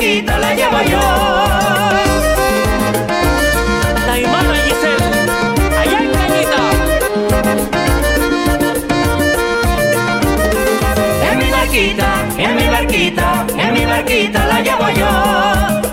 La 0.00 0.54
llevo 0.54 0.80
yo. 0.90 1.00
En 11.30 11.38
mi 11.38 11.50
barquita, 11.50 12.26
en 12.38 12.56
mi 12.56 12.66
barquita, 12.68 13.46
en 13.58 13.74
mi 13.74 13.84
barquita 13.84 14.46
la 14.46 14.60
llevo 14.62 14.88
yo. 14.88 15.10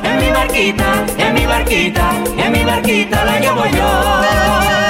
En 0.03 0.17
mi 0.19 0.29
barquita, 0.31 1.05
en 1.17 1.33
mi 1.33 1.45
barquita, 1.45 2.11
en 2.37 2.51
mi 2.53 2.63
barquita 2.63 3.25
la 3.25 3.39
llevo 3.39 3.65
yo. 3.65 4.86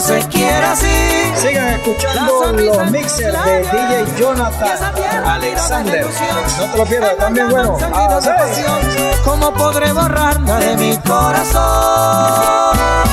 Se 0.00 0.18
quiere 0.28 0.64
así. 0.64 0.86
Sigan 1.36 1.68
escuchando 1.68 2.52
los 2.52 2.90
mixers 2.90 3.44
de 3.44 3.58
DJ 3.60 4.06
Jonathan 4.18 4.78
Alexander. 5.26 6.06
No 6.58 6.64
te 6.72 6.78
lo 6.78 6.84
pierdas, 6.84 7.16
también 7.16 7.48
bueno. 7.48 7.78
Sí. 7.78 8.62
¿Cómo 9.24 9.52
podré 9.52 9.92
borrarla 9.92 10.58
de 10.58 10.76
mi 10.76 10.96
corazón? 10.98 13.07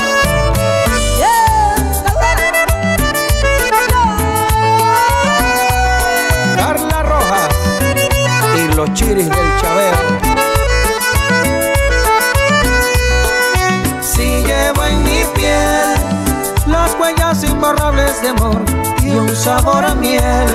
Amor 18.28 18.62
y 19.02 19.10
un 19.10 19.34
sabor 19.36 19.84
a 19.84 19.94
miel 19.94 20.46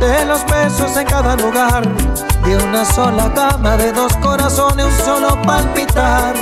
de 0.00 0.24
los 0.26 0.44
besos 0.46 0.96
en 0.96 1.06
cada 1.06 1.36
lugar, 1.36 1.86
de 2.44 2.56
una 2.56 2.84
sola 2.84 3.32
cama, 3.34 3.76
de 3.76 3.92
dos 3.92 4.14
corazones, 4.18 4.84
un 4.84 5.04
solo 5.04 5.40
palpitar. 5.42 6.34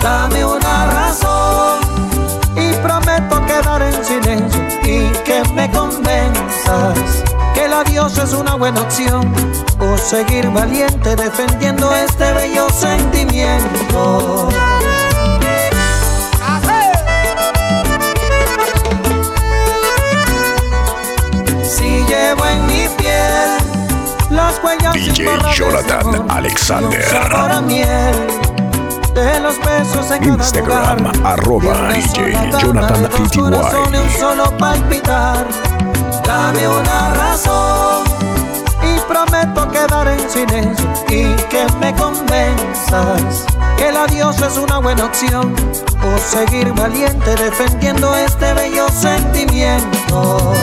Dame 0.00 0.44
una 0.44 0.86
razón 0.86 1.80
y 2.56 2.72
prometo 2.82 3.44
quedar 3.46 3.82
en 3.82 4.04
silencio 4.04 4.62
y 4.84 5.10
que 5.24 5.42
me 5.54 5.70
convenzas 5.70 7.24
que 7.54 7.64
el 7.64 7.72
adiós 7.72 8.16
es 8.18 8.32
una 8.32 8.54
buena 8.54 8.80
opción 8.80 9.32
o 9.80 9.98
seguir 9.98 10.48
valiente 10.50 11.14
defendiendo 11.16 11.94
este 11.94 12.32
bello 12.32 12.68
sentimiento. 12.70 14.48
Las 24.48 24.64
huellas 24.64 24.94
DJ 24.94 25.38
Jonathan 25.54 26.00
amor 26.00 26.26
Alexander. 26.30 27.04
de 29.14 29.40
los 29.40 29.58
besos 29.58 30.10
en 30.10 30.24
Instagram, 30.24 30.98
lugar, 30.98 31.26
arroba 31.26 31.88
DJ 31.88 32.32
Jonathan 32.58 33.08
PTY. 33.10 33.40
un 33.40 34.10
solo 34.18 34.56
palpitar 34.56 35.46
dame 36.24 36.66
una 36.66 37.14
razón 37.14 38.04
y 38.82 38.98
prometo 39.00 39.68
quedar 39.70 40.08
en 40.08 40.30
silencio 40.30 40.88
y 41.08 41.24
que 41.50 41.66
me 41.80 41.94
convenzas 41.94 43.44
que 43.76 43.88
el 43.88 43.96
adiós 43.96 44.40
es 44.40 44.56
una 44.56 44.78
buena 44.78 45.04
opción 45.04 45.54
o 46.02 46.18
seguir 46.18 46.72
valiente 46.72 47.34
defendiendo 47.36 48.14
este 48.16 48.54
bello 48.54 48.88
sentimiento. 48.88 50.54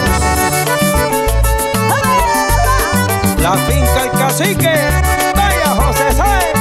La 3.46 3.54
finca 3.58 4.06
El 4.06 4.10
Cacique, 4.10 4.76
vaya 5.36 5.76
José 5.76 6.12
Sáenz. 6.18 6.58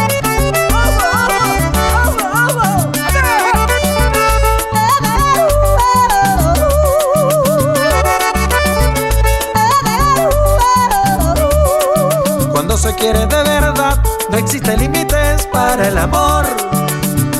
Cuando 12.53 12.77
se 12.77 12.95
quiere 12.97 13.21
de 13.21 13.27
verdad, 13.29 13.99
no 14.29 14.37
existen 14.37 14.79
límites 14.79 15.47
para 15.47 15.89
el 15.89 15.97
amor. 15.97 16.45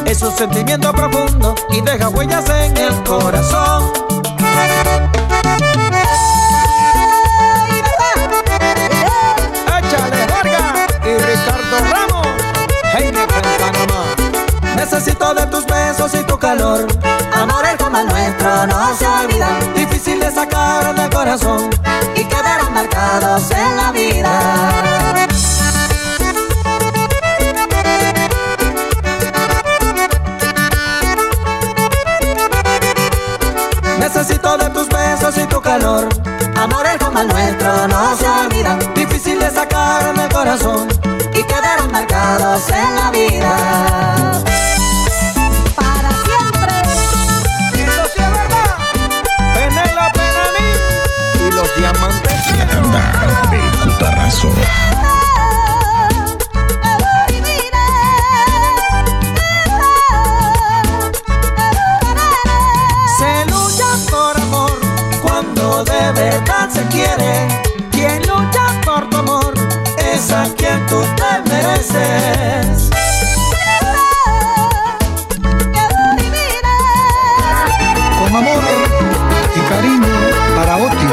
Es 0.07 0.23
un 0.23 0.35
sentimiento 0.35 0.91
profundo 0.95 1.55
y 1.69 1.83
deja 1.83 2.09
huellas 2.09 2.49
en 2.49 2.75
el 2.79 2.95
corazón. 3.03 3.93
Necesito 14.95 15.35
de 15.35 15.45
tus 15.47 15.67
besos 15.67 16.15
y 16.15 16.23
tu 16.23 16.39
calor. 16.39 16.87
Amores 17.35 17.75
como 17.83 17.99
el 17.99 18.07
nuestro 18.07 18.65
no 18.69 18.97
se 18.97 19.05
olvidan. 19.05 19.75
Difícil 19.75 20.21
de 20.21 20.31
sacar 20.31 20.95
del 20.95 21.11
corazón 21.11 21.69
y 22.15 22.23
quedarán 22.23 22.73
marcados 22.73 23.51
en 23.51 23.77
la 23.77 23.91
vida. 23.91 24.31
Necesito 33.99 34.57
de 34.59 34.71
tus 34.71 34.89
besos 34.89 35.37
y 35.39 35.47
tu 35.47 35.61
calor. 35.61 36.09
Amores 36.57 36.99
como 37.05 37.19
el 37.19 37.27
nuestro 37.27 37.89
no 37.89 38.17
se 38.17 38.29
olvidan. 38.29 38.79
Difícil 38.95 39.41
de 39.41 39.51
sacar 39.51 40.15
del 40.15 40.29
corazón 40.33 40.87
juntos 41.43 42.69
en 42.71 42.95
la 42.95 43.11
vida. 43.11 43.57
Para 45.75 46.11
siempre. 46.11 46.75
Y 47.75 47.81
eso 47.81 48.05
sí 48.15 48.23
es 48.23 48.31
verdad. 48.31 48.77
Penélope 49.55 50.21
Penamí 50.21 50.71
y 51.41 51.53
los 51.53 51.77
diamantes. 51.77 52.57
La 52.59 52.67
tanda 52.67 53.51
del 53.51 53.93
cutarrazo. 53.93 54.49
Se 63.19 63.51
lucha 63.51 63.91
por 64.11 64.37
amor 64.41 64.79
cuando 65.23 65.85
de 65.85 66.13
verdad 66.13 66.69
se 66.71 66.83
quiere. 66.89 67.74
A 70.35 70.45
quien 70.57 70.85
tú 70.87 71.01
te 71.17 71.51
mereces. 71.51 72.91
Con 78.19 78.37
amor 78.37 78.63
y 79.55 79.61
cariño 79.69 80.15
para 80.57 80.77
Oti. 80.77 81.07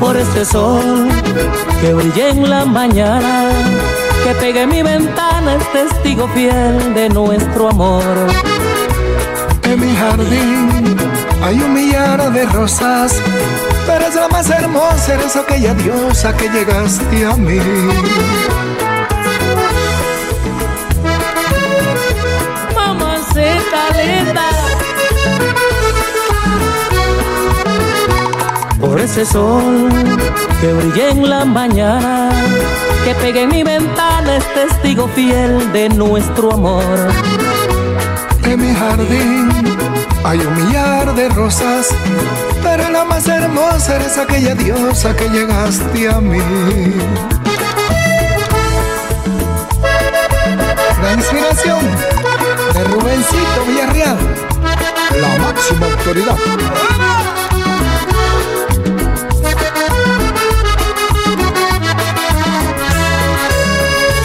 Por 0.00 0.16
este 0.16 0.44
sol 0.44 1.08
que 1.82 1.92
brilla 1.92 2.28
en 2.30 2.48
la 2.48 2.64
mañana, 2.64 3.50
que 4.24 4.34
pegue 4.40 4.62
en 4.62 4.68
mi 4.68 4.82
ventana, 4.82 5.56
es 5.56 5.72
testigo 5.72 6.28
fiel 6.28 6.94
de 6.94 7.08
nuestro 7.08 7.68
amor. 7.68 8.02
En 9.62 9.80
mi 9.80 9.94
jardín 9.96 10.96
hay 11.42 11.60
un 11.60 11.72
millar 11.72 12.32
de 12.32 12.46
rosas, 12.46 13.14
pero 13.86 14.06
es 14.06 14.14
la 14.14 14.28
más 14.28 14.48
hermosa, 14.50 15.14
eres 15.14 15.36
aquella 15.36 15.74
diosa 15.74 16.36
que 16.36 16.48
llegaste 16.48 17.26
a 17.26 17.34
mí. 17.36 17.60
Mamacita 22.74 23.82
linda. 23.96 24.48
Por 28.80 29.00
ese 29.00 29.24
sol 29.26 29.88
que 30.60 30.72
brilla 30.72 31.10
en 31.10 31.30
la 31.30 31.44
mañana, 31.44 32.30
que 33.04 33.14
pegue 33.14 33.42
en 33.42 33.48
mi 33.48 33.62
ventana, 33.62 34.36
es 34.36 34.54
testigo 34.54 35.08
fiel 35.08 35.72
de 35.72 35.88
nuestro 35.88 36.52
amor. 36.52 36.82
En 38.44 38.60
mi 38.60 38.74
jardín 38.74 39.48
hay 40.24 40.38
un 40.38 40.54
millar 40.54 41.14
de 41.14 41.28
rosas, 41.30 41.88
pero 42.62 42.88
la 42.90 43.04
más 43.04 43.26
hermosa 43.28 43.96
eres 43.96 44.18
aquella 44.18 44.54
diosa 44.54 45.14
que 45.14 45.28
llegaste 45.28 46.08
a 46.08 46.20
mí. 46.20 46.40
La 51.02 51.12
inspiración 51.12 51.80
de 52.74 52.84
Rubencito 52.84 53.64
Villarreal, 53.66 54.18
la 55.20 55.38
máxima 55.44 55.86
autoridad. 55.86 56.36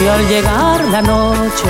Al 0.04 0.28
llegar 0.28 0.84
la 0.90 1.00
noche, 1.00 1.64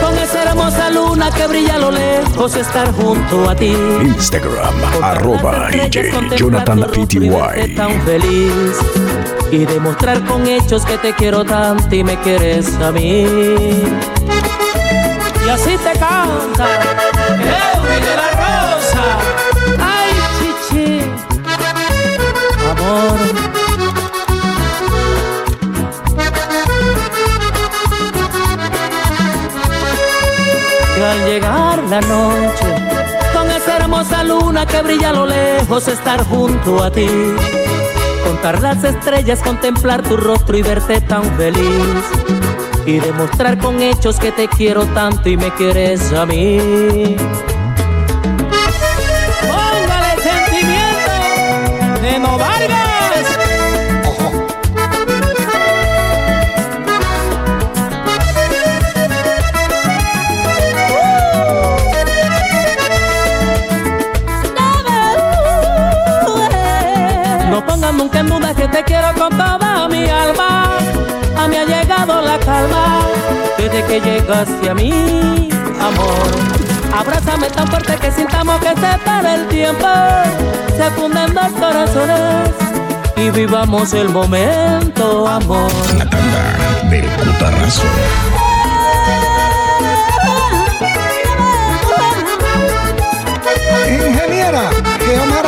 con 0.00 0.16
esa 0.18 0.42
hermosa 0.42 0.90
luna 0.90 1.30
que 1.30 1.46
brilla 1.46 1.74
a 1.74 1.78
lo 1.78 1.90
lejos, 1.90 2.56
estar 2.56 2.90
junto 2.92 3.48
a 3.48 3.54
ti. 3.54 3.76
Instagram, 4.00 4.74
arroba 5.02 5.68
DJ 5.68 6.10
Jonathan 6.34 6.80
PTY. 6.90 7.74
tan 7.76 8.00
feliz 8.02 8.74
y 9.52 9.66
demostrar 9.66 10.24
con 10.24 10.46
hechos 10.46 10.86
que 10.86 10.96
te 10.96 11.12
quiero 11.12 11.44
tanto 11.44 11.94
y 11.94 12.02
me 12.02 12.18
quieres 12.20 12.74
a 12.80 12.90
mí. 12.90 13.26
Y 15.46 15.50
así 15.50 15.76
te 15.76 15.98
canta 15.98 16.66
Eury 17.28 18.00
de 18.00 18.16
la 18.16 18.30
Rosa. 18.30 19.37
Al 31.00 31.24
llegar 31.24 31.82
la 31.84 32.00
noche, 32.00 32.66
con 33.32 33.48
esa 33.50 33.76
hermosa 33.76 34.24
luna 34.24 34.66
que 34.66 34.82
brilla 34.82 35.10
a 35.10 35.12
lo 35.12 35.26
lejos, 35.26 35.86
estar 35.86 36.24
junto 36.24 36.82
a 36.82 36.90
ti. 36.90 37.06
Contar 38.24 38.60
las 38.60 38.82
estrellas, 38.82 39.40
contemplar 39.40 40.02
tu 40.02 40.16
rostro 40.16 40.58
y 40.58 40.62
verte 40.62 41.00
tan 41.00 41.22
feliz. 41.36 42.04
Y 42.84 42.98
demostrar 42.98 43.58
con 43.58 43.80
hechos 43.80 44.18
que 44.18 44.32
te 44.32 44.48
quiero 44.48 44.86
tanto 44.86 45.28
y 45.28 45.36
me 45.36 45.54
quieres 45.54 46.12
a 46.12 46.26
mí. 46.26 47.16
Quiero 69.08 69.28
con 69.28 69.36
toda 69.36 69.88
mi 69.88 70.08
alma. 70.08 70.78
A 71.36 71.48
mí 71.48 71.56
ha 71.56 71.64
llegado 71.64 72.20
la 72.20 72.38
calma 72.38 73.06
desde 73.56 73.84
que 73.84 74.00
llegaste 74.00 74.70
a 74.70 74.74
mí, 74.74 75.48
amor. 75.80 76.96
Abrázame 76.96 77.48
tan 77.50 77.68
fuerte 77.68 77.96
que 77.96 78.10
sintamos 78.10 78.58
que 78.60 78.68
se 78.68 78.98
para 79.04 79.34
el 79.34 79.46
tiempo. 79.48 79.86
Se 80.76 80.90
funden 80.90 81.34
dos 81.34 81.50
corazones 81.52 82.50
y 83.16 83.30
vivamos 83.30 83.92
el 83.92 84.08
momento, 84.08 85.26
amor. 85.26 85.70
La 85.96 86.08
tanda 86.08 86.88
del 86.90 87.06
cutarrazo. 87.06 87.82
Ingeniera 93.88 94.70
Geomara 94.98 95.47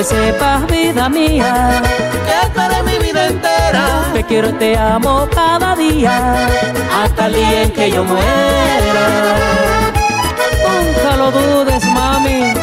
que 0.00 0.04
sepas, 0.04 0.66
vida 0.66 1.10
mía, 1.10 1.82
que 2.26 2.48
tú 2.54 2.60
eres 2.62 2.84
mi 2.84 2.98
vida 3.06 3.26
entera. 3.26 3.84
Te 4.14 4.24
quiero 4.24 4.48
y 4.48 4.52
te 4.54 4.78
amo 4.78 5.28
cada 5.30 5.76
día, 5.76 6.36
hasta 7.02 7.26
el 7.26 7.34
día 7.34 7.62
en 7.64 7.70
que 7.72 7.90
yo 7.90 8.02
muera. 8.02 9.04
Nunca 10.64 11.16
lo 11.18 11.30
dudes, 11.30 11.84
mami. 11.84 12.54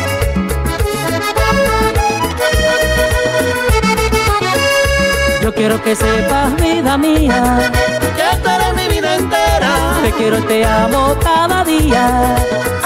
Yo 5.43 5.53
quiero 5.53 5.79
que 5.83 5.95
sepas, 5.95 6.55
vida 6.55 6.97
mía, 6.97 7.71
que 8.17 8.37
tú 8.41 8.49
eres 8.49 8.73
mi 8.73 8.95
vida 8.95 9.13
entera. 9.13 9.71
Te 10.01 10.11
quiero 10.13 10.39
y 10.39 10.41
te 10.41 10.65
amo 10.65 11.15
cada 11.21 11.63
día, 11.63 12.35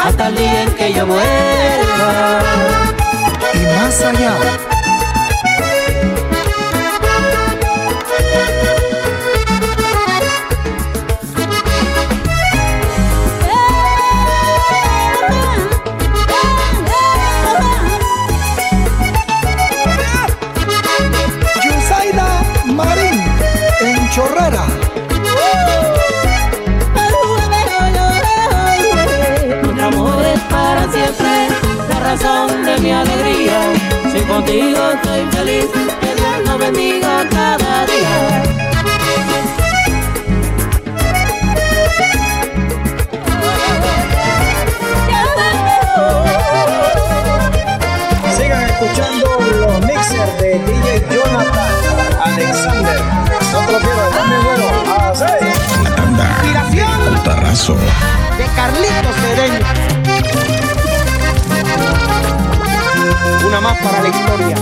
hasta 0.03 0.27
el 0.27 0.35
día 0.35 0.63
en 0.63 0.71
que 0.73 0.91
yo 0.91 1.07
muera. 1.07 2.61
Y 3.61 4.70
razón 32.21 32.63
de 32.65 32.77
mi 32.79 32.91
alegría. 32.91 33.73
Si 34.11 34.19
contigo 34.21 34.79
estoy 34.93 35.25
feliz, 35.31 35.65
que 35.99 36.15
Dios 36.15 36.45
nos 36.45 36.59
bendiga 36.59 37.27
cada 37.29 37.85
día. 37.85 38.43
Sigan 48.37 48.63
escuchando 48.69 49.39
los 49.59 49.79
mixers 49.85 50.39
de 50.39 50.59
DJ 50.59 51.03
Jonathan 51.09 51.71
Alexander. 52.23 53.01
No 53.51 53.59
te 53.65 53.71
lo 53.71 53.79
pierdas, 53.79 54.11
también 54.15 54.43
bueno. 54.43 54.65
Así. 54.97 55.25
Inspiración 56.29 57.15
Putarrazo. 57.15 57.75
de 58.37 58.45
Carlitos 58.55 59.15
Cedeño. 59.15 59.80
Una 63.51 63.59
más 63.59 63.77
para 63.79 64.01
la 64.01 64.07
historia. 64.07 64.55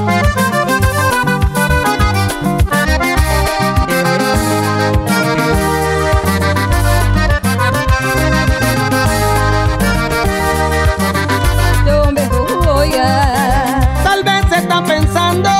Tal 14.04 14.24
vez 14.24 14.46
se 14.50 14.58
está 14.58 14.84
pensando 14.84 15.52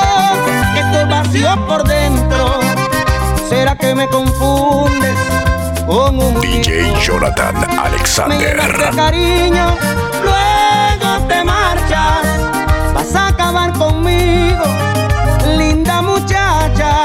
que 0.74 0.80
estoy 0.80 1.08
vacío 1.08 1.66
por 1.68 1.84
dentro. 1.84 2.58
¿Será 3.48 3.76
que 3.76 3.94
me 3.94 4.08
confundes 4.08 5.16
con 5.86 6.20
un 6.20 6.40
DJ 6.40 6.94
Jonathan 7.00 7.54
me 7.60 7.78
Alexander. 7.78 8.56
cariño, 8.94 9.76
luego 10.22 11.26
te 11.28 11.44
marchas, 11.44 12.39
linda 15.56 16.02
muchacha. 16.02 17.02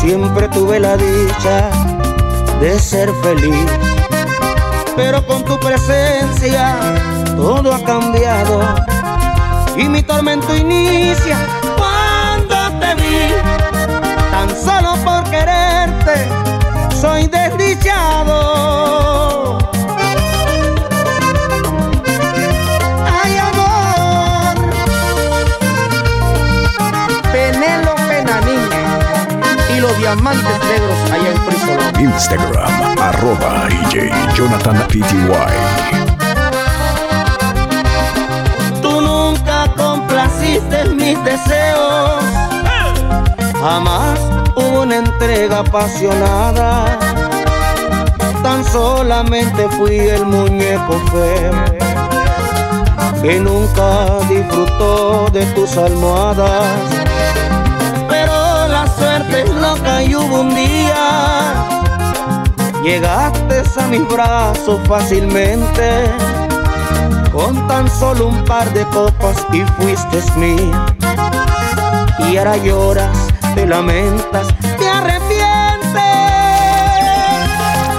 Siempre 0.00 0.48
tuve 0.48 0.80
la 0.80 0.96
dicha 0.96 1.70
de 2.60 2.78
ser 2.78 3.12
feliz, 3.22 3.66
pero 4.96 5.24
con 5.26 5.44
tu 5.44 5.58
presencia 5.58 6.76
todo 7.36 7.74
ha 7.74 7.80
cambiado 7.84 8.60
y 9.76 9.88
mi 9.88 10.02
tormento 10.02 10.54
inicia 10.56 11.38
cuando 11.76 12.56
te 12.80 12.94
vi, 12.96 13.32
tan 14.30 14.48
solo 14.50 14.96
por 15.04 15.17
diamantes 30.08 30.58
negros 30.64 31.10
allá 31.12 31.30
en 31.30 31.36
Frisolón. 31.44 32.00
Instagram, 32.00 32.98
arroba 32.98 33.66
DJ 33.68 34.10
Jonathan 34.34 34.76
PTY. 34.88 35.52
Tú 38.80 39.00
nunca 39.02 39.70
complaciste 39.76 40.86
mis 40.94 41.22
deseos. 41.24 42.24
Jamás 43.60 44.18
hubo 44.56 44.82
una 44.82 44.96
entrega 44.96 45.58
apasionada. 45.58 46.98
Tan 48.42 48.64
solamente 48.64 49.68
fui 49.76 49.98
el 49.98 50.24
muñeco 50.24 51.02
feo 51.12 51.52
que 53.20 53.40
nunca 53.40 54.20
disfrutó 54.26 55.28
de 55.32 55.44
tus 55.46 55.76
almohadas. 55.76 57.07
Loca 59.18 60.02
y 60.04 60.14
hubo 60.14 60.42
un 60.42 60.54
día. 60.54 61.66
Llegaste 62.84 63.62
a 63.80 63.86
mis 63.88 64.06
brazos 64.08 64.78
fácilmente 64.86 66.08
con 67.32 67.66
tan 67.66 67.90
solo 67.90 68.28
un 68.28 68.44
par 68.44 68.72
de 68.72 68.84
copas 68.86 69.44
y 69.52 69.62
fuiste 69.76 70.22
mía. 70.36 70.86
Y 72.30 72.36
ahora 72.36 72.56
lloras, 72.58 73.10
te 73.56 73.66
lamentas, 73.66 74.46
te 74.78 74.88
arrepientes. 74.88 75.92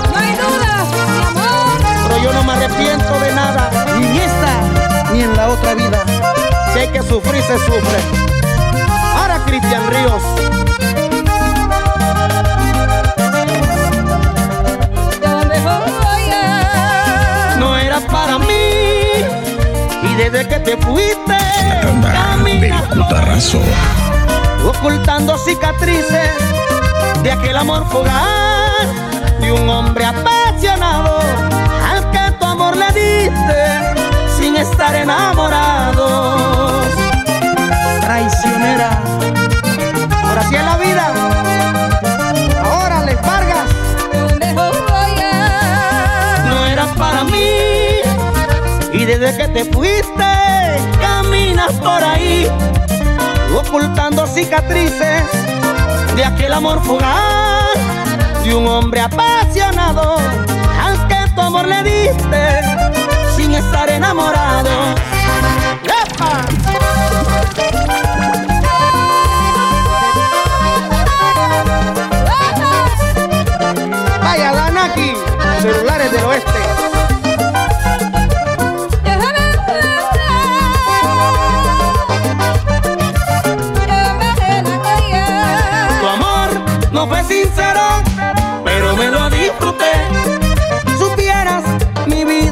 No 0.10 0.18
hay 0.18 0.34
duda, 0.36 0.86
mi 1.12 1.22
amor. 1.28 2.08
Pero 2.08 2.24
yo 2.24 2.34
no 2.34 2.44
me 2.44 2.54
arrepiento 2.54 3.20
de 3.20 3.36
nada, 3.36 3.70
ni 4.00 4.08
en 4.08 4.16
esta, 4.16 5.12
ni 5.12 5.22
en 5.24 5.36
la 5.36 5.50
otra 5.50 5.74
vida. 5.74 6.02
Si 6.72 6.80
hay 6.80 6.88
que 6.88 7.04
sufrir, 7.04 7.44
se 7.44 7.58
sufre. 7.58 8.00
Ahora 9.16 9.44
Cristian 9.46 9.86
Ríos. 9.90 10.69
Desde 20.20 20.48
que 20.50 20.60
te 20.60 20.76
fuiste, 20.76 21.38
Anda 21.88 22.10
del 22.10 22.18
caminas 22.18 22.82
por 22.88 22.98
putarrazo. 22.98 23.62
ocultando 24.68 25.38
cicatrices 25.38 26.32
de 27.24 27.32
aquel 27.32 27.56
amor 27.56 27.86
fugaz 27.90 28.86
de 29.40 29.50
un 29.54 29.70
hombre 29.70 30.04
apasionado 30.04 31.20
al 31.90 32.12
que 32.12 32.32
tu 32.38 32.46
amor 32.46 32.76
le 32.76 32.88
diste 32.88 33.64
sin 34.38 34.58
estar 34.58 34.94
enamorados. 34.94 36.86
Traicionera, 38.02 39.02
por 40.28 40.38
así 40.38 40.56
es 40.56 40.66
la 40.66 40.78
vida. 40.78 41.59
Desde 49.18 49.38
que 49.38 49.48
te 49.48 49.66
fuiste, 49.66 50.24
caminas 51.02 51.72
por 51.74 52.04
ahí, 52.04 52.48
ocultando 53.58 54.28
cicatrices 54.28 55.24
de 56.16 56.24
aquel 56.24 56.54
amor 56.54 56.80
fugaz, 56.84 57.74
de 58.44 58.54
un 58.54 58.68
hombre 58.68 59.02
apasionado, 59.02 60.18
al 60.80 61.08
que 61.08 61.16
tu 61.34 61.42
amor 61.42 61.68
le 61.68 61.82
diste, 61.82 62.62
sin 63.36 63.56
estar 63.56 63.90
enamorado. 63.90 64.70
¡Epa! 65.84 66.46
Vaya, 74.22 74.54
Danaki, 74.54 75.14
celulares 75.64 76.12
del 76.12 76.26
oeste. 76.26 76.89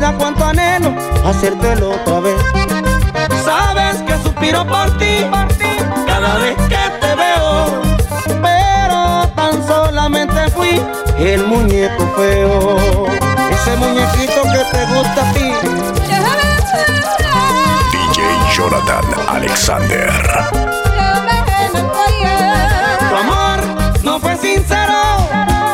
Vida 0.08 0.18
cuánto 0.18 0.46
anhelo 0.46 0.94
hacértelo 1.26 1.92
otra 1.92 2.20
vez. 2.22 2.42
Sabes 3.44 4.02
que 4.04 4.14
suspiro 4.24 4.66
por 4.66 4.98
ti, 4.98 5.26
cada 6.06 6.38
vez 6.38 6.56
que 6.70 6.84
te 7.02 7.16
veo. 7.16 7.82
Pero 8.42 9.28
tan 9.36 9.66
solamente 9.68 10.50
fui 10.52 10.82
el 11.20 11.46
muñeco 11.46 12.06
feo. 12.16 12.78
Ese 13.52 13.76
muñequito 13.78 14.44
que 14.44 14.78
te 14.78 14.86
gusta 14.94 15.30
a 15.30 15.34
ti. 15.34 15.52
DJ 17.92 18.56
Jonathan 18.56 19.06
Alexander. 19.30 20.12
Tu 23.10 23.16
amor 23.16 23.60
no 24.04 24.20
fue 24.20 24.36
sincero, 24.38 25.28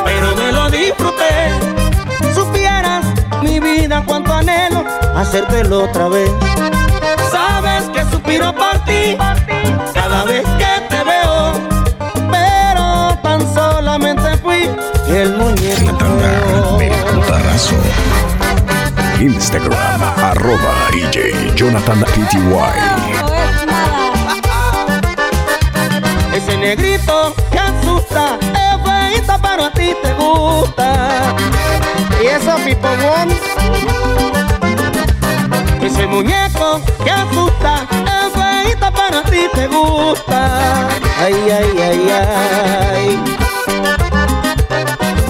pero 0.05 0.36
me 0.36 0.51
lo 0.51 0.69
disfruté. 0.69 1.51
Supieras 2.34 3.05
mi 3.41 3.59
vida 3.59 4.03
anhelo 4.05 4.22
hacértelo 5.16 5.86
otra 5.86 6.07
vez. 6.09 6.32
Sabes 7.32 7.84
que 7.89 8.01
suspiro 8.11 8.53
por 8.53 8.78
ti 8.86 9.18
cada 9.93 10.24
vez 10.26 10.43
que 10.57 10.88
te 10.89 11.03
veo, 11.03 11.53
pero 12.32 13.18
tan 13.22 13.53
solamente 13.53 14.38
fui 14.38 14.70
el 15.07 15.36
muñeco. 15.38 15.93
Instagram, 19.20 20.01
arroba 20.22 20.89
DJ 20.91 21.53
Jonathan 21.55 22.01
PTY. 22.01 22.43
Ese 26.36 26.57
negrito 26.57 27.34
que 27.49 27.59
asusta 27.59 28.38
es 28.41 28.84
feito, 28.84 29.34
pero 29.41 29.64
a 29.66 29.72
ti 29.72 29.95
te 30.03 30.14
gusta. 30.16 31.36
Y 32.22 32.26
eso, 32.28 32.55
pipomón. 32.66 33.30
Ese 35.93 36.07
muñeco 36.07 36.81
que 37.03 37.11
asusta, 37.11 37.87
es 37.91 38.33
feíta 38.33 38.89
para 38.89 39.21
ti 39.25 39.47
te 39.53 39.67
gusta. 39.67 40.87
Ay, 41.19 41.35
ay, 41.51 41.77
ay, 41.79 42.09
ay. 42.09 43.19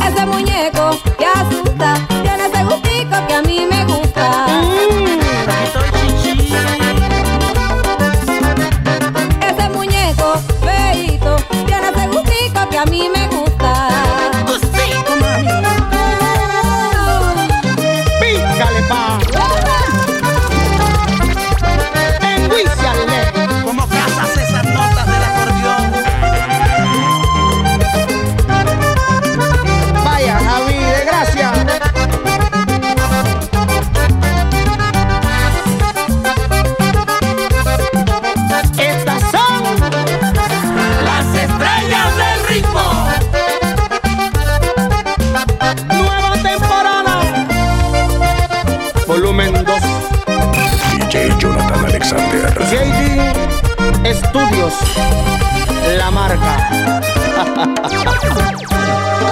Ese 0.08 0.26
muñeco 0.26 0.98
que 1.18 1.26
asusta, 1.26 1.96
tiene 2.08 2.46
ese 2.46 2.64
gustico 2.64 3.28
que 3.28 3.34
a 3.34 3.42
mí 3.42 3.68
me 3.70 3.84
gusta. 3.84 4.48
Mm. 4.48 5.20
Ese 9.50 9.70
muñeco 9.70 10.36
feíto, 10.64 11.36
tiene 11.66 11.90
ese 11.90 12.08
gustico 12.08 12.70
que 12.70 12.78
a 12.78 12.86
mí 12.86 13.10
me 13.14 13.28
gusta. 13.28 13.63
Estudios, 54.44 54.74
la 55.98 56.12
marca. 56.12 57.02